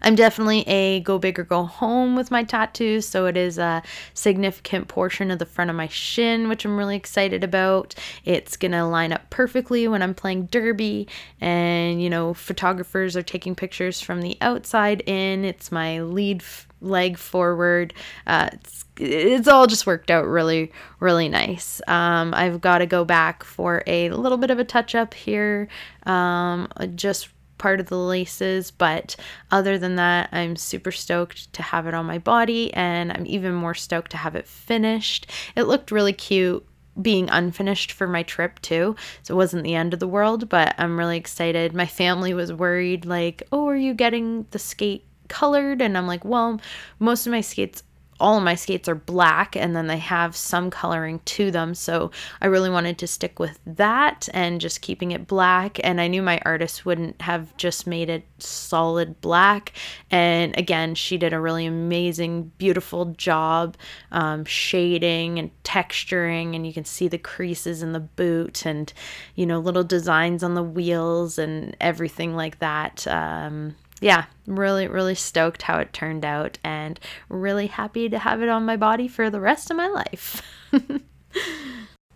I'm 0.02 0.16
definitely 0.16 0.62
a 0.68 1.00
go 1.02 1.18
big 1.18 1.40
or 1.40 1.44
go 1.44 1.64
home 1.64 2.16
with 2.16 2.32
my 2.32 2.44
tattoos, 2.44 3.08
so 3.08 3.26
it 3.26 3.38
is 3.38 3.58
a 3.58 3.82
significant 4.14 4.88
portion 4.88 5.32
of 5.32 5.40
the 5.40 5.46
front 5.46 5.70
of 5.70 5.76
my 5.76 5.88
shin, 5.88 6.50
which 6.50 6.66
I'm 6.66 6.78
really 6.78 6.96
excited 6.96 7.44
about. 7.44 7.96
It's 8.26 8.58
gonna 8.58 8.88
line 8.88 9.12
up 9.12 9.30
perfectly 9.30 9.88
when 9.88 10.02
I'm 10.02 10.14
playing 10.14 10.48
derby, 10.48 11.08
and 11.42 12.02
you 12.02 12.10
know, 12.10 12.34
photographers 12.34 13.16
are 13.16 13.24
taking 13.24 13.56
pictures 13.56 14.02
from 14.02 14.22
the 14.22 14.38
outside 14.42 15.02
in. 15.06 15.46
It's 15.46 15.72
my 15.72 16.02
lead 16.02 16.42
f- 16.42 16.68
leg 16.82 17.18
forward. 17.18 17.94
Uh, 18.28 18.50
it's 18.54 18.86
it's 18.98 19.48
all 19.48 19.66
just 19.66 19.88
worked 19.88 20.12
out 20.12 20.28
really 20.28 20.72
really 21.00 21.28
nice 21.28 21.82
um, 21.88 22.32
i've 22.36 22.62
got 22.62 22.78
to 22.78 22.86
go 22.86 23.04
back 23.04 23.44
for 23.44 23.82
a 23.88 24.12
little 24.12 24.38
bit 24.38 24.52
of 24.52 24.60
a 24.60 24.64
touch 24.64 24.94
up 24.94 25.16
here 25.16 25.68
um, 26.06 26.68
just 26.94 27.30
part 27.58 27.80
of 27.80 27.88
the 27.88 27.98
laces, 27.98 28.72
but 28.72 29.16
other 29.52 29.78
than 29.78 29.96
that, 29.96 30.30
I'm 30.32 30.56
super 30.56 30.92
stoked 30.92 31.52
to 31.54 31.62
have 31.62 31.88
it 31.88 31.94
on 31.94 32.06
my 32.06 32.18
body 32.18 32.74
and 32.74 33.12
I'm 33.12 33.26
even 33.26 33.54
more 33.54 33.74
stoked 33.74 34.12
to 34.12 34.18
have 34.18 34.36
it 34.36 34.48
finished. 34.48 35.30
It 35.56 35.64
looked 35.64 35.92
really 35.92 36.14
cute 36.14 36.66
being 37.02 37.30
unfinished 37.30 37.92
for 37.92 38.08
my 38.08 38.24
trip 38.24 38.60
too. 38.62 38.96
So 39.24 39.34
it 39.34 39.38
wasn't 39.38 39.64
the 39.64 39.76
end 39.76 39.94
of 39.94 40.00
the 40.00 40.08
world, 40.08 40.50
but 40.50 40.76
I'm 40.78 40.98
really 40.98 41.18
excited. 41.18 41.74
My 41.74 41.88
family 41.88 42.34
was 42.34 42.54
worried 42.54 43.06
like, 43.06 43.44
"Oh, 43.52 43.68
are 43.68 43.76
you 43.76 43.94
getting 43.94 44.46
the 44.52 44.60
skate 44.60 45.06
colored?" 45.28 45.82
And 45.82 45.98
I'm 45.98 46.08
like, 46.08 46.24
"Well, 46.24 46.62
most 47.00 47.26
of 47.26 47.32
my 47.32 47.42
skates 47.42 47.84
all 48.24 48.38
of 48.38 48.44
my 48.44 48.56
skates 48.56 48.88
are 48.88 48.96
black 48.96 49.54
and 49.58 49.76
then 49.76 49.88
they 49.88 49.98
have 49.98 50.34
some 50.34 50.72
coloring 50.72 51.20
to 51.26 51.52
them. 51.52 51.76
So 51.76 52.10
I 52.40 52.46
really 52.46 52.70
wanted 52.70 52.98
to 53.00 53.08
stick 53.08 53.38
with 53.38 53.60
that 53.66 54.30
and 54.34 54.62
just 54.62 54.80
keeping 54.80 55.12
it 55.12 55.28
black. 55.28 55.78
And 55.84 56.00
I 56.00 56.08
knew 56.08 56.22
my 56.22 56.40
artist 56.46 56.86
wouldn't 56.86 57.22
have 57.22 57.56
just 57.58 57.86
made 57.86 58.10
it 58.10 58.24
solid 58.40 59.20
black. 59.20 59.74
And 60.10 60.58
again, 60.58 60.96
she 60.96 61.18
did 61.18 61.34
a 61.34 61.40
really 61.40 61.66
amazing, 61.66 62.54
beautiful 62.58 63.08
job 63.08 63.76
um, 64.14 64.46
shading 64.46 65.38
and 65.38 65.52
texturing. 65.66 66.56
And 66.56 66.66
you 66.66 66.72
can 66.72 66.86
see 66.86 67.10
the 67.10 67.18
creases 67.18 67.84
in 67.84 67.92
the 67.92 68.00
boot 68.00 68.66
and, 68.66 68.94
you 69.36 69.46
know, 69.46 69.60
little 69.60 69.84
designs 69.84 70.44
on 70.44 70.54
the 70.54 70.64
wheels 70.64 71.38
and 71.38 71.76
everything 71.82 72.38
like 72.38 72.60
that. 72.60 73.06
Um, 73.06 73.76
yeah, 74.04 74.26
really, 74.46 74.86
really 74.86 75.16
stoked 75.16 75.62
how 75.62 75.80
it 75.80 75.94
turned 75.94 76.26
out 76.26 76.58
and 76.62 77.00
really 77.30 77.68
happy 77.68 78.10
to 78.10 78.20
have 78.20 78.42
it 78.42 78.50
on 78.50 78.66
my 78.66 78.76
body 78.76 79.08
for 79.08 79.30
the 79.30 79.40
rest 79.40 79.72
of 79.72 79.78
my 79.78 79.88
life. 79.88 80.42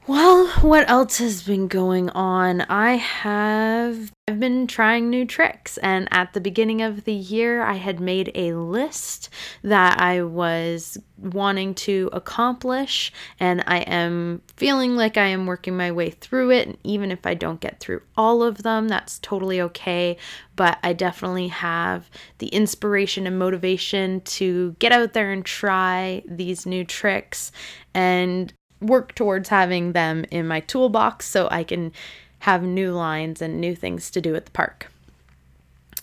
Well, 0.07 0.47
what 0.61 0.89
else 0.89 1.17
has 1.17 1.43
been 1.43 1.67
going 1.67 2.09
on? 2.11 2.61
I 2.61 2.93
have 2.93 4.09
I've 4.29 4.39
been 4.39 4.65
trying 4.65 5.09
new 5.09 5.25
tricks 5.25 5.77
and 5.79 6.07
at 6.11 6.31
the 6.31 6.39
beginning 6.39 6.81
of 6.81 7.03
the 7.03 7.13
year 7.13 7.61
I 7.61 7.73
had 7.73 7.99
made 7.99 8.31
a 8.33 8.53
list 8.53 9.29
that 9.63 9.99
I 9.99 10.23
was 10.23 10.97
wanting 11.17 11.73
to 11.75 12.09
accomplish 12.13 13.11
and 13.39 13.63
I 13.67 13.79
am 13.79 14.41
feeling 14.55 14.95
like 14.95 15.17
I 15.17 15.27
am 15.27 15.45
working 15.45 15.75
my 15.75 15.91
way 15.91 16.09
through 16.09 16.51
it 16.51 16.67
and 16.67 16.77
even 16.83 17.11
if 17.11 17.25
I 17.25 17.33
don't 17.33 17.59
get 17.59 17.81
through 17.81 18.01
all 18.15 18.43
of 18.43 18.63
them, 18.63 18.87
that's 18.87 19.19
totally 19.19 19.59
okay, 19.61 20.15
but 20.55 20.77
I 20.83 20.93
definitely 20.93 21.49
have 21.49 22.09
the 22.37 22.47
inspiration 22.47 23.27
and 23.27 23.37
motivation 23.37 24.21
to 24.21 24.75
get 24.79 24.93
out 24.93 25.11
there 25.11 25.33
and 25.33 25.43
try 25.43 26.23
these 26.25 26.65
new 26.65 26.85
tricks 26.85 27.51
and 27.93 28.53
work 28.81 29.15
towards 29.15 29.49
having 29.49 29.93
them 29.93 30.25
in 30.31 30.47
my 30.47 30.59
toolbox 30.61 31.27
so 31.27 31.47
I 31.49 31.63
can 31.63 31.91
have 32.39 32.63
new 32.63 32.91
lines 32.91 33.41
and 33.41 33.59
new 33.59 33.75
things 33.75 34.11
to 34.11 34.21
do 34.21 34.35
at 34.35 34.45
the 34.45 34.51
park. 34.51 34.91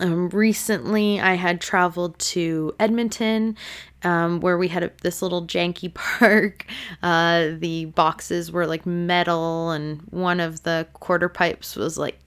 Um, 0.00 0.28
recently, 0.30 1.20
I 1.20 1.34
had 1.34 1.60
traveled 1.60 2.18
to 2.18 2.74
Edmonton, 2.80 3.56
um, 4.02 4.40
where 4.40 4.58
we 4.58 4.68
had 4.68 4.82
a, 4.82 4.90
this 5.02 5.22
little 5.22 5.46
janky 5.46 5.92
park. 5.94 6.66
Uh, 7.02 7.50
the 7.58 7.86
boxes 7.86 8.50
were 8.50 8.66
like 8.66 8.86
metal, 8.86 9.70
and 9.70 10.00
one 10.10 10.40
of 10.40 10.64
the 10.64 10.88
quarter 10.94 11.28
pipes 11.28 11.76
was 11.76 11.96
like 11.96 12.18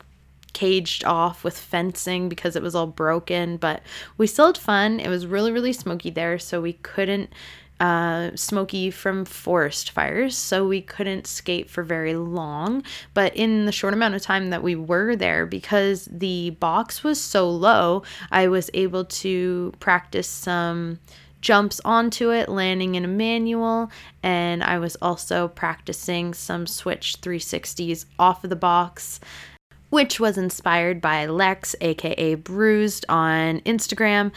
caged 0.53 1.03
off 1.03 1.43
with 1.43 1.57
fencing 1.57 2.29
because 2.29 2.55
it 2.55 2.63
was 2.63 2.73
all 2.73 2.87
broken. 2.87 3.57
But 3.57 3.83
we 4.17 4.27
still 4.27 4.47
had 4.47 4.57
fun. 4.57 4.99
It 5.01 5.09
was 5.09 5.27
really, 5.27 5.51
really 5.51 5.73
smoky 5.73 6.09
there, 6.09 6.39
so 6.39 6.61
we 6.61 6.73
couldn't 6.73 7.31
uh, 7.79 8.31
smoky 8.35 8.89
from 8.91 9.25
forest 9.25 9.91
fires, 9.91 10.35
so 10.35 10.67
we 10.67 10.81
couldn't 10.81 11.27
skate 11.27 11.69
for 11.69 11.83
very 11.83 12.15
long. 12.15 12.83
But 13.13 13.35
in 13.35 13.65
the 13.65 13.71
short 13.71 13.93
amount 13.93 14.15
of 14.15 14.21
time 14.21 14.49
that 14.49 14.63
we 14.63 14.75
were 14.75 15.15
there, 15.15 15.45
because 15.45 16.07
the 16.11 16.51
box 16.51 17.03
was 17.03 17.21
so 17.21 17.49
low, 17.49 18.03
I 18.31 18.47
was 18.47 18.69
able 18.73 19.05
to 19.05 19.73
practice 19.79 20.27
some 20.27 20.99
jumps 21.41 21.79
onto 21.85 22.31
it, 22.31 22.49
landing 22.49 22.95
in 22.95 23.05
a 23.05 23.07
manual, 23.07 23.91
and 24.23 24.63
I 24.63 24.79
was 24.79 24.95
also 25.01 25.47
practicing 25.47 26.33
some 26.33 26.65
switch 26.65 27.21
360s 27.21 28.05
off 28.17 28.43
of 28.43 28.49
the 28.49 28.55
box 28.55 29.19
which 29.89 30.19
was 30.19 30.37
inspired 30.37 30.99
by 30.99 31.25
Lex, 31.25 31.73
aka 31.79 32.35
Bruised, 32.35 33.05
on 33.07 33.61
Instagram 33.61 34.31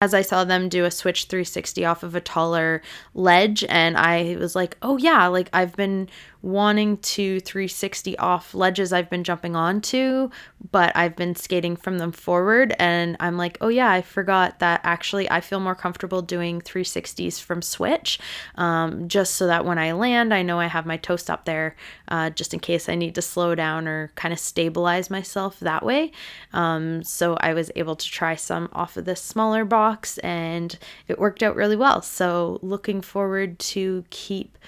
as 0.00 0.12
I 0.12 0.20
saw 0.22 0.44
them 0.44 0.68
do 0.68 0.84
a 0.84 0.90
switch 0.90 1.24
360 1.24 1.84
off 1.84 2.02
of 2.02 2.14
a 2.14 2.20
taller 2.20 2.82
ledge, 3.14 3.64
and 3.68 3.96
I 3.96 4.36
was 4.38 4.54
like, 4.54 4.76
oh 4.82 4.98
yeah, 4.98 5.26
like 5.28 5.48
I've 5.52 5.74
been 5.74 6.08
wanting 6.42 6.98
to 6.98 7.40
360 7.40 8.18
off 8.18 8.54
ledges 8.54 8.92
I've 8.92 9.10
been 9.10 9.24
jumping 9.24 9.56
onto, 9.56 10.30
but 10.70 10.96
I've 10.96 11.16
been 11.16 11.34
skating 11.34 11.76
from 11.76 11.98
them 11.98 12.12
forward. 12.12 12.74
And 12.78 13.16
I'm 13.20 13.36
like, 13.36 13.58
oh 13.60 13.68
yeah, 13.68 13.90
I 13.90 14.02
forgot 14.02 14.58
that 14.60 14.80
actually 14.84 15.30
I 15.30 15.40
feel 15.40 15.60
more 15.60 15.74
comfortable 15.74 16.22
doing 16.22 16.60
360s 16.60 17.40
from 17.40 17.62
switch, 17.62 18.18
um, 18.56 19.08
just 19.08 19.34
so 19.34 19.46
that 19.46 19.64
when 19.64 19.78
I 19.78 19.92
land, 19.92 20.32
I 20.32 20.42
know 20.42 20.60
I 20.60 20.66
have 20.66 20.86
my 20.86 20.96
toe 20.96 21.16
stop 21.16 21.44
there, 21.44 21.76
uh, 22.08 22.30
just 22.30 22.54
in 22.54 22.60
case 22.60 22.88
I 22.88 22.94
need 22.94 23.14
to 23.16 23.22
slow 23.22 23.54
down 23.54 23.88
or 23.88 24.12
kind 24.14 24.32
of 24.32 24.38
stabilize 24.38 25.10
myself 25.10 25.58
that 25.60 25.84
way. 25.84 26.12
Um, 26.52 27.02
so 27.02 27.36
I 27.40 27.54
was 27.54 27.70
able 27.76 27.96
to 27.96 28.06
try 28.06 28.34
some 28.36 28.68
off 28.72 28.96
of 28.96 29.04
this 29.04 29.20
smaller 29.20 29.64
box 29.64 30.18
and 30.18 30.78
it 31.08 31.18
worked 31.18 31.42
out 31.42 31.56
really 31.56 31.76
well. 31.76 32.02
So 32.02 32.58
looking 32.62 33.00
forward 33.00 33.58
to 33.58 34.04
keep 34.10 34.58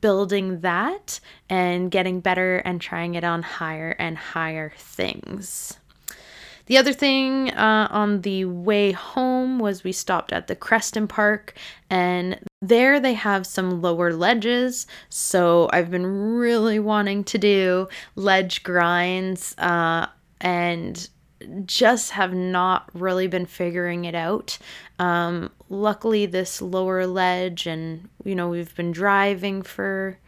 building 0.00 0.60
that 0.60 1.20
and 1.48 1.90
getting 1.90 2.20
better 2.20 2.58
and 2.58 2.80
trying 2.80 3.14
it 3.14 3.24
on 3.24 3.42
higher 3.42 3.96
and 3.98 4.16
higher 4.16 4.72
things. 4.76 5.78
The 6.66 6.78
other 6.78 6.92
thing 6.92 7.50
uh, 7.50 7.88
on 7.90 8.20
the 8.20 8.44
way 8.44 8.92
home 8.92 9.58
was 9.58 9.82
we 9.82 9.90
stopped 9.90 10.32
at 10.32 10.46
the 10.46 10.54
Creston 10.54 11.08
Park, 11.08 11.54
and 11.90 12.38
there 12.62 13.00
they 13.00 13.14
have 13.14 13.44
some 13.44 13.82
lower 13.82 14.12
ledges. 14.12 14.86
So 15.08 15.68
I've 15.72 15.90
been 15.90 16.06
really 16.06 16.78
wanting 16.78 17.24
to 17.24 17.38
do 17.38 17.88
ledge 18.14 18.62
grinds 18.62 19.56
uh, 19.58 20.06
and 20.40 21.08
just 21.64 22.12
have 22.12 22.34
not 22.34 22.88
really 22.94 23.26
been 23.26 23.46
figuring 23.46 24.04
it 24.04 24.14
out. 24.14 24.58
Um, 24.98 25.50
luckily, 25.68 26.26
this 26.26 26.60
lower 26.60 27.06
ledge, 27.06 27.66
and 27.66 28.08
you 28.24 28.34
know, 28.34 28.48
we've 28.48 28.74
been 28.74 28.92
driving 28.92 29.62
for 29.62 30.18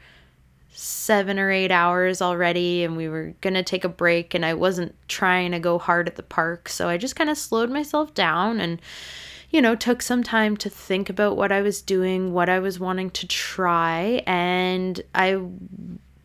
seven 0.74 1.38
or 1.38 1.50
eight 1.50 1.70
hours 1.70 2.22
already, 2.22 2.84
and 2.84 2.96
we 2.96 3.08
were 3.08 3.34
gonna 3.40 3.62
take 3.62 3.84
a 3.84 3.88
break, 3.88 4.34
and 4.34 4.44
I 4.44 4.54
wasn't 4.54 4.94
trying 5.08 5.52
to 5.52 5.58
go 5.58 5.78
hard 5.78 6.08
at 6.08 6.16
the 6.16 6.22
park, 6.22 6.68
so 6.68 6.88
I 6.88 6.96
just 6.96 7.16
kind 7.16 7.30
of 7.30 7.38
slowed 7.38 7.70
myself 7.70 8.14
down 8.14 8.60
and 8.60 8.80
you 9.50 9.60
know, 9.60 9.74
took 9.74 10.00
some 10.00 10.22
time 10.22 10.56
to 10.56 10.70
think 10.70 11.10
about 11.10 11.36
what 11.36 11.52
I 11.52 11.60
was 11.60 11.82
doing, 11.82 12.32
what 12.32 12.48
I 12.48 12.58
was 12.58 12.80
wanting 12.80 13.10
to 13.10 13.26
try, 13.26 14.22
and 14.26 14.98
I 15.14 15.42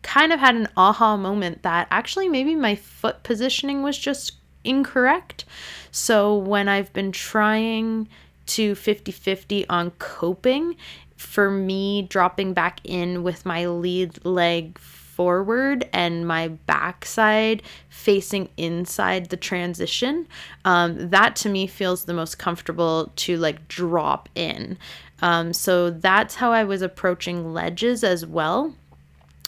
kind 0.02 0.32
of 0.32 0.40
had 0.40 0.54
an 0.54 0.68
aha 0.78 1.18
moment 1.18 1.62
that 1.62 1.86
actually 1.90 2.28
maybe 2.28 2.54
my 2.54 2.74
foot 2.74 3.22
positioning 3.22 3.82
was 3.82 3.98
just 3.98 4.32
incorrect. 4.64 5.44
So 5.90 6.36
when 6.36 6.68
I've 6.68 6.92
been 6.92 7.12
trying 7.12 8.08
to 8.46 8.74
50 8.74 9.12
50 9.12 9.68
on 9.68 9.90
coping, 9.92 10.76
for 11.16 11.50
me, 11.50 12.02
dropping 12.02 12.54
back 12.54 12.80
in 12.84 13.22
with 13.22 13.44
my 13.44 13.66
lead 13.66 14.24
leg 14.24 14.78
forward 14.78 15.88
and 15.92 16.26
my 16.28 16.46
backside 16.46 17.60
facing 17.88 18.48
inside 18.56 19.28
the 19.30 19.36
transition, 19.36 20.28
um, 20.64 21.10
that 21.10 21.34
to 21.34 21.48
me 21.48 21.66
feels 21.66 22.04
the 22.04 22.14
most 22.14 22.38
comfortable 22.38 23.12
to 23.16 23.36
like 23.36 23.66
drop 23.66 24.28
in. 24.36 24.78
Um, 25.20 25.52
so 25.52 25.90
that's 25.90 26.36
how 26.36 26.52
I 26.52 26.62
was 26.62 26.82
approaching 26.82 27.52
ledges 27.52 28.04
as 28.04 28.24
well. 28.24 28.74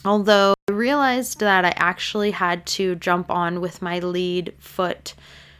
Although 0.03 0.53
I 0.67 0.71
realized 0.71 1.39
that 1.39 1.65
I 1.65 1.73
actually 1.75 2.31
had 2.31 2.65
to 2.67 2.95
jump 2.95 3.29
on 3.29 3.61
with 3.61 3.81
my 3.81 3.99
lead 3.99 4.53
foot 4.57 5.13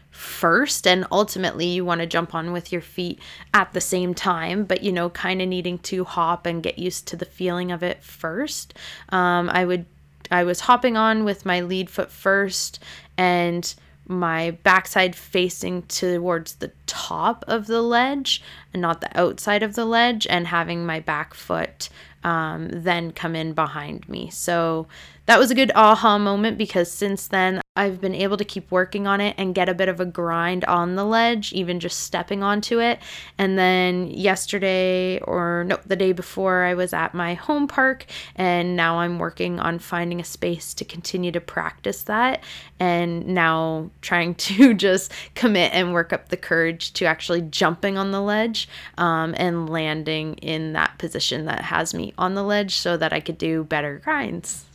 first 0.10 0.86
and 0.86 1.06
ultimately 1.12 1.66
you 1.66 1.86
want 1.86 2.02
to 2.02 2.08
jump 2.08 2.36
on 2.36 2.52
with 2.52 2.72
your 2.72 2.82
feet 2.82 3.20
at 3.54 3.72
the 3.72 3.82
same 3.82 4.14
time 4.14 4.66
but 4.66 4.84
you 4.84 4.92
know 4.92 5.10
kind 5.10 5.42
of 5.42 5.48
needing 5.48 5.80
to 5.80 6.04
hop 6.04 6.46
and 6.46 6.62
get 6.62 6.78
used 6.78 7.08
to 7.08 7.16
the 7.16 7.26
feeling 7.26 7.72
of 7.72 7.82
it 7.82 8.04
first. 8.04 8.74
Um, 9.10 9.50
i 9.50 9.64
would 9.64 9.86
i 10.30 10.44
was 10.44 10.62
hopping 10.62 10.98
on 10.98 11.24
with 11.24 11.46
my 11.46 11.62
lead 11.62 11.90
foot 11.90 12.12
first 12.12 12.80
and 13.18 13.74
my 14.06 14.52
backside 14.64 15.16
facing 15.16 15.84
towards 15.84 16.56
the 16.56 16.72
top 16.86 17.46
of 17.48 17.68
the 17.68 17.82
ledge 17.82 18.44
and 18.74 18.82
not 18.82 19.00
the 19.00 19.20
outside 19.20 19.64
of 19.64 19.76
the 19.76 19.86
ledge 19.86 20.28
and 20.30 20.48
having 20.48 20.86
my 20.86 21.00
back 21.00 21.34
foot 21.34 21.90
um, 22.24 22.70
then 22.72 23.12
come 23.12 23.36
in 23.36 23.54
behind 23.54 24.08
me. 24.08 24.30
So 24.30 24.88
that 25.32 25.40
was 25.40 25.50
a 25.50 25.56
good 25.56 25.72
aha 25.76 26.18
moment 26.18 26.58
because 26.58 26.92
since 26.92 27.28
then 27.28 27.62
I've 27.78 28.02
been 28.02 28.14
able 28.14 28.36
to 28.36 28.44
keep 28.44 28.70
working 28.70 29.08
on 29.08 29.22
it 29.22 29.34
and 29.38 29.56
get 29.56 29.70
a 29.70 29.74
bit 29.74 29.88
of 29.88 30.02
a 30.02 30.06
grind 30.06 30.66
on 30.66 30.96
the 30.96 31.06
ledge, 31.06 31.54
even 31.54 31.80
just 31.80 32.02
stepping 32.02 32.44
onto 32.44 32.82
it. 32.82 33.00
And 33.38 33.58
then 33.58 34.08
yesterday, 34.08 35.22
or 35.22 35.64
no, 35.66 35.80
the 35.86 35.96
day 35.96 36.12
before, 36.12 36.64
I 36.66 36.74
was 36.74 36.92
at 36.92 37.14
my 37.14 37.34
home 37.34 37.70
park, 37.70 38.08
and 38.36 38.76
now 38.76 39.00
I'm 39.00 39.20
working 39.20 39.58
on 39.58 39.80
finding 39.80 40.20
a 40.20 40.26
space 40.26 40.74
to 40.74 40.84
continue 40.84 41.32
to 41.32 41.40
practice 41.40 42.04
that. 42.04 42.44
And 42.78 43.26
now 43.28 43.90
trying 44.02 44.36
to 44.52 44.74
just 44.74 45.14
commit 45.36 45.72
and 45.74 45.94
work 45.94 46.12
up 46.12 46.28
the 46.28 46.36
courage 46.36 46.92
to 46.96 47.06
actually 47.06 47.44
jumping 47.44 47.98
on 47.98 48.12
the 48.12 48.22
ledge 48.22 48.68
um, 48.98 49.34
and 49.38 49.70
landing 49.70 50.34
in 50.40 50.74
that 50.74 50.98
position 50.98 51.46
that 51.46 51.62
has 51.62 51.94
me 51.94 52.14
on 52.18 52.34
the 52.34 52.44
ledge 52.44 52.76
so 52.76 52.98
that 52.98 53.14
I 53.14 53.22
could 53.22 53.38
do 53.38 53.64
better 53.64 53.98
grinds 54.04 54.66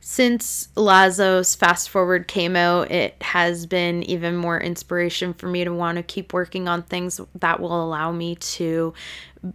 since 0.00 0.68
Lazo's 0.76 1.54
Fast 1.54 1.90
Forward 1.90 2.28
came 2.28 2.56
out, 2.56 2.90
it 2.90 3.20
has 3.22 3.66
been 3.66 4.02
even 4.04 4.36
more 4.36 4.60
inspiration 4.60 5.34
for 5.34 5.48
me 5.48 5.64
to 5.64 5.72
want 5.72 5.96
to 5.96 6.02
keep 6.02 6.32
working 6.32 6.68
on 6.68 6.82
things 6.82 7.20
that 7.34 7.60
will 7.60 7.84
allow 7.84 8.12
me 8.12 8.36
to 8.36 8.94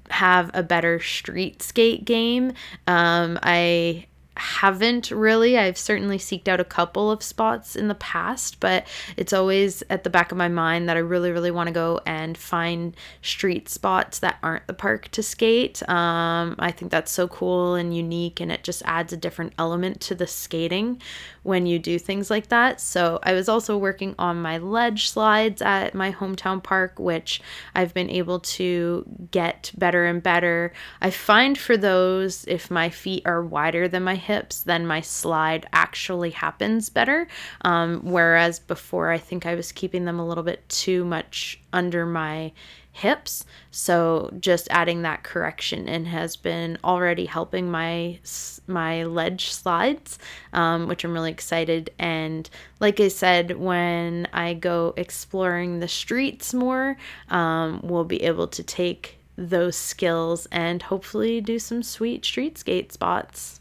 have 0.10 0.52
a 0.54 0.64
better 0.64 1.00
street 1.00 1.62
skate 1.62 2.06
game. 2.06 2.54
Um, 2.88 3.40
I 3.42 4.06
haven't 4.40 5.12
really. 5.12 5.58
I've 5.58 5.78
certainly 5.78 6.18
seeked 6.18 6.48
out 6.48 6.60
a 6.60 6.66
couple 6.66 7.12
of 7.12 7.22
spots 7.22 7.76
in 7.76 7.88
the 7.88 7.96
past, 7.96 8.60
but 8.60 8.88
it's 9.18 9.34
always 9.34 9.84
at 9.90 10.04
the 10.04 10.10
back 10.10 10.32
of 10.32 10.38
my 10.38 10.48
mind 10.48 10.90
that 10.90 10.98
I 10.98 11.02
really, 11.02 11.32
really 11.32 11.52
want 11.52 11.68
to 11.68 11.74
go 11.74 12.00
and 12.06 12.38
find 12.38 12.96
street 13.22 13.70
spots 13.70 14.20
that 14.20 14.38
aren't 14.42 14.68
the 14.68 14.74
park 14.74 15.10
to 15.10 15.22
skate. 15.22 15.88
Um, 15.90 16.56
I 16.60 16.72
think 16.72 16.92
that's 16.92 17.12
so 17.12 17.28
cool 17.28 17.76
and 17.76 17.96
unique, 17.96 18.40
and 18.40 18.52
it 18.52 18.64
just 18.64 18.82
adds 18.86 19.14
a 19.14 19.18
different 19.18 19.54
element 19.58 20.00
to 20.02 20.16
the 20.16 20.28
skating 20.28 21.02
when 21.44 21.66
you 21.66 21.80
do 21.80 22.00
things 22.00 22.30
like 22.30 22.48
that. 22.50 22.80
So 22.80 23.20
I 23.24 23.34
was 23.34 23.50
also 23.50 23.78
working 23.78 24.16
on 24.20 24.42
my 24.42 24.58
ledge 24.58 25.10
slides 25.10 25.62
at 25.62 25.94
my 25.94 26.12
hometown 26.12 26.62
park, 26.64 27.00
which 27.00 27.42
I've 27.76 27.94
been 27.94 28.10
able 28.10 28.40
to 28.42 29.06
get 29.32 29.72
better 29.78 30.06
and 30.06 30.22
better. 30.22 30.74
I 31.02 31.10
find 31.10 31.58
for 31.58 31.76
those, 31.76 32.46
if 32.48 32.70
my 32.70 32.90
feet 32.90 33.24
are 33.26 33.44
wider 33.44 33.88
than 33.88 34.04
my 34.04 34.16
hips, 34.16 34.29
then 34.66 34.86
my 34.86 35.02
slide 35.02 35.68
actually 35.74 36.32
happens 36.32 36.90
better. 36.90 37.28
Um, 37.62 38.02
whereas 38.04 38.60
before, 38.60 39.12
I 39.12 39.18
think 39.18 39.46
I 39.46 39.56
was 39.56 39.72
keeping 39.72 40.06
them 40.06 40.20
a 40.20 40.26
little 40.26 40.44
bit 40.44 40.68
too 40.70 41.04
much 41.04 41.60
under 41.74 42.06
my 42.06 42.52
hips. 42.92 43.46
So 43.72 44.32
just 44.40 44.68
adding 44.70 45.04
that 45.04 45.24
correction 45.24 45.88
in 45.88 46.06
has 46.06 46.36
been 46.36 46.78
already 46.84 47.26
helping 47.26 47.72
my 47.72 48.20
my 48.68 49.04
ledge 49.04 49.52
slides, 49.52 50.20
um, 50.54 50.88
which 50.88 51.04
I'm 51.04 51.14
really 51.14 51.32
excited. 51.32 51.92
And 51.98 52.50
like 52.80 53.00
I 53.00 53.08
said, 53.08 53.58
when 53.58 54.28
I 54.34 54.54
go 54.54 54.94
exploring 54.98 55.80
the 55.80 55.88
streets 55.88 56.54
more, 56.54 56.98
um, 57.30 57.80
we'll 57.84 58.04
be 58.04 58.24
able 58.24 58.48
to 58.50 58.64
take 58.64 59.18
those 59.38 59.78
skills 59.78 60.46
and 60.52 60.82
hopefully 60.82 61.40
do 61.40 61.58
some 61.58 61.82
sweet 61.82 62.26
street 62.26 62.58
skate 62.58 62.92
spots. 62.92 63.59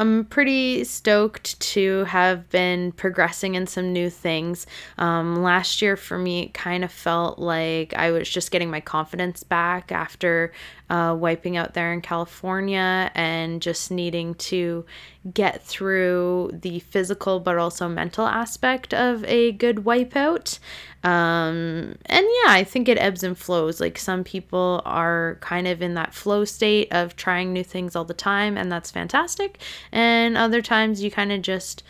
I'm 0.00 0.24
pretty 0.24 0.84
stoked 0.84 1.60
to 1.60 2.04
have 2.04 2.48
been 2.48 2.92
progressing 2.92 3.54
in 3.54 3.66
some 3.66 3.92
new 3.92 4.08
things. 4.08 4.66
Um, 4.96 5.42
last 5.42 5.82
year 5.82 5.94
for 5.94 6.16
me, 6.16 6.44
it 6.44 6.54
kind 6.54 6.84
of 6.84 6.90
felt 6.90 7.38
like 7.38 7.92
I 7.92 8.10
was 8.10 8.26
just 8.26 8.50
getting 8.50 8.70
my 8.70 8.80
confidence 8.80 9.42
back 9.42 9.92
after 9.92 10.52
uh, 10.88 11.14
wiping 11.18 11.58
out 11.58 11.74
there 11.74 11.92
in 11.92 12.00
California 12.00 13.10
and 13.14 13.60
just 13.60 13.90
needing 13.90 14.34
to 14.36 14.86
get 15.34 15.62
through 15.62 16.50
the 16.54 16.78
physical 16.78 17.38
but 17.38 17.58
also 17.58 17.86
mental 17.86 18.26
aspect 18.26 18.94
of 18.94 19.22
a 19.24 19.52
good 19.52 19.76
wipeout. 19.84 20.58
Um, 21.02 21.96
and 22.06 22.26
yeah, 22.26 22.52
I 22.52 22.64
think 22.64 22.88
it 22.88 22.98
ebbs 22.98 23.22
and 23.22 23.36
flows. 23.36 23.80
Like 23.80 23.98
some 23.98 24.22
people 24.22 24.82
are 24.84 25.38
kind 25.40 25.66
of 25.66 25.80
in 25.80 25.94
that 25.94 26.14
flow 26.14 26.44
state 26.44 26.88
of 26.92 27.16
trying 27.16 27.52
new 27.52 27.64
things 27.64 27.96
all 27.96 28.04
the 28.04 28.14
time, 28.14 28.58
and 28.58 28.70
that's 28.70 28.90
fantastic. 28.90 29.58
And 29.92 30.36
other 30.36 30.60
times 30.60 31.02
you 31.02 31.10
kind 31.10 31.32
of 31.32 31.42
just 31.42 31.82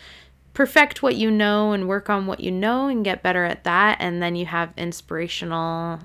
perfect 0.53 1.01
what 1.01 1.15
you 1.15 1.31
know 1.31 1.71
and 1.71 1.87
work 1.87 2.09
on 2.09 2.25
what 2.27 2.39
you 2.39 2.51
know 2.51 2.87
and 2.87 3.03
get 3.03 3.23
better 3.23 3.45
at 3.45 3.63
that. 3.63 3.97
And 3.99 4.21
then 4.21 4.35
you 4.35 4.45
have 4.45 4.73
inspirational 4.77 5.99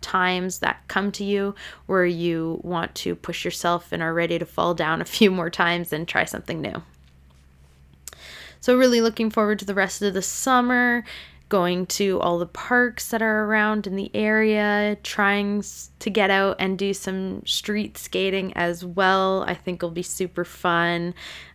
times 0.00 0.60
that 0.60 0.82
come 0.88 1.12
to 1.12 1.24
you 1.24 1.54
where 1.86 2.06
you 2.06 2.60
want 2.62 2.94
to 2.94 3.14
push 3.14 3.44
yourself 3.44 3.92
and 3.92 4.02
are 4.02 4.14
ready 4.14 4.38
to 4.38 4.46
fall 4.46 4.74
down 4.74 5.00
a 5.00 5.04
few 5.06 5.30
more 5.30 5.50
times 5.50 5.92
and 5.92 6.06
try 6.06 6.24
something 6.24 6.60
new. 6.60 6.82
So, 8.62 8.76
really 8.76 9.00
looking 9.00 9.30
forward 9.30 9.58
to 9.60 9.64
the 9.64 9.74
rest 9.74 10.02
of 10.02 10.12
the 10.12 10.20
summer, 10.20 11.02
going 11.50 11.84
to 11.84 12.18
all 12.20 12.38
the 12.38 12.46
parks 12.46 13.10
that 13.10 13.20
are 13.20 13.44
around 13.44 13.86
in 13.86 13.96
the 13.96 14.10
area, 14.14 14.96
trying 15.02 15.62
to 15.98 16.08
get 16.08 16.30
out 16.30 16.56
and 16.58 16.78
do 16.78 16.94
some 16.94 17.44
street 17.44 17.98
skating 17.98 18.54
as 18.54 18.82
well. 18.82 19.44
I 19.46 19.52
think 19.52 19.82
will 19.82 19.90
be 19.90 20.02
super 20.02 20.46
fun. 20.46 21.12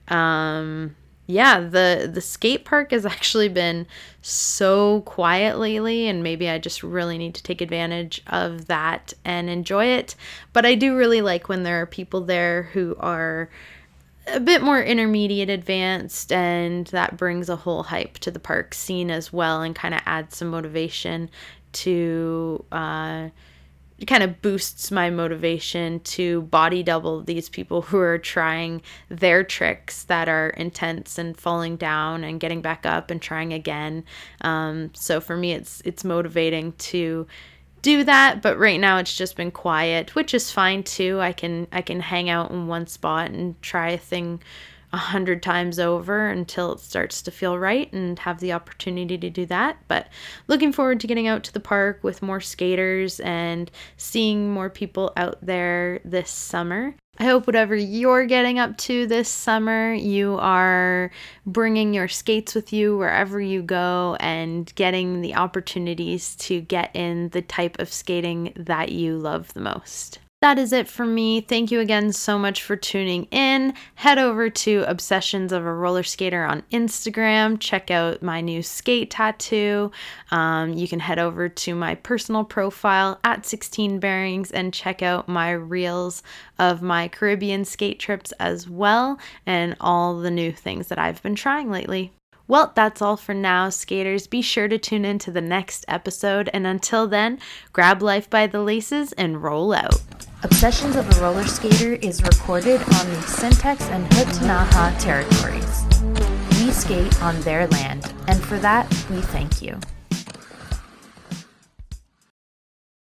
Um, 0.09 0.95
yeah, 1.27 1.59
the 1.59 2.09
the 2.11 2.21
skate 2.21 2.65
park 2.65 2.91
has 2.91 3.05
actually 3.05 3.49
been 3.49 3.87
so 4.21 5.01
quiet 5.01 5.57
lately 5.57 6.07
and 6.07 6.21
maybe 6.21 6.47
I 6.49 6.59
just 6.59 6.83
really 6.83 7.17
need 7.17 7.33
to 7.35 7.43
take 7.43 7.61
advantage 7.61 8.21
of 8.27 8.67
that 8.67 9.13
and 9.23 9.49
enjoy 9.49 9.85
it. 9.85 10.15
But 10.53 10.65
I 10.65 10.75
do 10.75 10.95
really 10.95 11.21
like 11.21 11.49
when 11.49 11.63
there 11.63 11.81
are 11.81 11.87
people 11.87 12.21
there 12.21 12.63
who 12.73 12.95
are 12.99 13.49
a 14.27 14.39
bit 14.39 14.61
more 14.61 14.81
intermediate 14.81 15.49
advanced 15.49 16.31
and 16.31 16.87
that 16.87 17.17
brings 17.17 17.49
a 17.49 17.55
whole 17.55 17.83
hype 17.83 18.17
to 18.19 18.31
the 18.31 18.39
park 18.39 18.73
scene 18.73 19.11
as 19.11 19.31
well 19.31 19.61
and 19.61 19.75
kind 19.75 19.93
of 19.93 20.01
adds 20.05 20.37
some 20.37 20.49
motivation 20.49 21.29
to 21.73 22.63
uh 22.71 23.29
kind 24.07 24.23
of 24.23 24.41
boosts 24.41 24.91
my 24.91 25.09
motivation 25.09 26.01
to 26.01 26.41
body 26.43 26.83
double 26.83 27.23
these 27.23 27.47
people 27.47 27.81
who 27.81 27.97
are 27.97 28.17
trying 28.17 28.81
their 29.07 29.43
tricks 29.43 30.03
that 30.03 30.27
are 30.27 30.49
intense 30.49 31.17
and 31.17 31.37
falling 31.37 31.77
down 31.77 32.23
and 32.23 32.41
getting 32.41 32.61
back 32.61 32.85
up 32.85 33.09
and 33.09 33.21
trying 33.21 33.53
again. 33.53 34.03
Um, 34.41 34.91
so 34.93 35.21
for 35.21 35.37
me, 35.37 35.53
it's 35.53 35.81
it's 35.85 36.03
motivating 36.03 36.73
to 36.73 37.25
do 37.85 38.03
that. 38.03 38.41
But 38.41 38.57
right 38.57 38.79
now, 38.79 38.97
it's 38.97 39.15
just 39.15 39.37
been 39.37 39.51
quiet, 39.51 40.15
which 40.15 40.33
is 40.33 40.51
fine 40.51 40.81
too. 40.83 41.21
I 41.21 41.31
can 41.31 41.67
I 41.71 41.83
can 41.83 41.99
hang 41.99 42.29
out 42.29 42.49
in 42.49 42.67
one 42.67 42.87
spot 42.87 43.29
and 43.29 43.61
try 43.61 43.91
a 43.91 43.97
thing 43.97 44.41
a 44.95 44.97
hundred 44.97 45.43
times 45.43 45.77
over 45.77 46.29
until 46.29 46.71
it 46.71 46.79
starts 46.79 47.21
to 47.21 47.29
feel 47.29 47.59
right 47.59 47.91
and 47.91 48.17
have 48.19 48.39
the 48.39 48.53
opportunity 48.53 49.17
to 49.17 49.29
do 49.29 49.45
that. 49.45 49.77
But 49.89 50.07
looking 50.47 50.71
forward 50.71 51.01
to 51.01 51.07
getting 51.07 51.27
out 51.27 51.43
to 51.43 51.53
the 51.53 51.59
park 51.59 51.99
with 52.01 52.21
more 52.21 52.39
skaters 52.39 53.19
and 53.19 53.69
seeing 53.97 54.49
more 54.49 54.69
people 54.69 55.11
out 55.17 55.37
there 55.41 55.99
this 56.05 56.29
summer. 56.29 56.95
I 57.19 57.25
hope 57.25 57.45
whatever 57.45 57.75
you're 57.75 58.25
getting 58.25 58.57
up 58.57 58.77
to 58.77 59.05
this 59.05 59.27
summer, 59.27 59.93
you 59.93 60.37
are 60.39 61.11
bringing 61.45 61.93
your 61.93 62.07
skates 62.07 62.55
with 62.55 62.71
you 62.71 62.97
wherever 62.97 63.41
you 63.41 63.63
go 63.63 64.15
and 64.21 64.73
getting 64.75 65.19
the 65.19 65.35
opportunities 65.35 66.37
to 66.37 66.61
get 66.61 66.95
in 66.95 67.29
the 67.29 67.41
type 67.41 67.79
of 67.79 67.91
skating 67.91 68.53
that 68.55 68.93
you 68.93 69.17
love 69.17 69.53
the 69.53 69.61
most 69.61 70.19
that 70.45 70.59
is 70.59 70.71
it 70.71 70.87
for 70.87 71.07
me. 71.07 71.41
Thank 71.41 71.71
you 71.71 71.79
again 71.79 72.11
so 72.11 72.37
much 72.37 72.61
for 72.61 72.75
tuning 72.75 73.23
in. 73.31 73.73
Head 73.95 74.19
over 74.19 74.47
to 74.47 74.83
Obsessions 74.87 75.51
of 75.51 75.65
a 75.65 75.73
Roller 75.73 76.03
Skater 76.03 76.43
on 76.43 76.61
Instagram. 76.71 77.59
Check 77.59 77.89
out 77.89 78.21
my 78.21 78.41
new 78.41 78.61
skate 78.61 79.09
tattoo. 79.09 79.91
Um, 80.29 80.73
you 80.73 80.87
can 80.87 80.99
head 80.99 81.17
over 81.17 81.49
to 81.49 81.73
my 81.73 81.95
personal 81.95 82.43
profile 82.43 83.19
at 83.23 83.43
16 83.43 83.99
Bearings 83.99 84.51
and 84.51 84.71
check 84.71 85.01
out 85.01 85.27
my 85.27 85.49
reels 85.49 86.21
of 86.59 86.83
my 86.83 87.07
Caribbean 87.07 87.65
skate 87.65 87.99
trips 87.99 88.31
as 88.33 88.69
well 88.69 89.17
and 89.47 89.75
all 89.81 90.19
the 90.19 90.29
new 90.29 90.51
things 90.51 90.89
that 90.89 90.99
I've 90.99 91.23
been 91.23 91.33
trying 91.33 91.71
lately. 91.71 92.11
Well, 92.47 92.71
that's 92.75 93.01
all 93.01 93.17
for 93.17 93.33
now, 93.33 93.69
skaters. 93.69 94.27
Be 94.27 94.41
sure 94.41 94.67
to 94.67 94.77
tune 94.77 95.03
in 95.03 95.17
to 95.19 95.31
the 95.31 95.41
next 95.41 95.83
episode, 95.87 96.49
and 96.53 96.67
until 96.67 97.07
then, 97.07 97.39
grab 97.73 98.03
life 98.03 98.29
by 98.29 98.45
the 98.45 98.61
laces 98.61 99.13
and 99.13 99.41
roll 99.41 99.73
out. 99.73 100.01
Obsessions 100.43 100.95
of 100.95 101.09
a 101.17 101.21
Roller 101.21 101.47
Skater 101.47 101.93
is 101.93 102.21
recorded 102.21 102.79
on 102.81 103.09
the 103.09 103.23
Sinixt 103.25 103.89
and 103.89 104.07
Ktunaxa 104.11 104.99
territories. 104.99 106.61
We 106.61 106.71
skate 106.71 107.19
on 107.23 107.41
their 107.41 107.65
land, 107.67 108.13
and 108.27 108.43
for 108.43 108.59
that, 108.59 108.87
we 109.09 109.21
thank 109.21 109.63
you. 109.63 109.79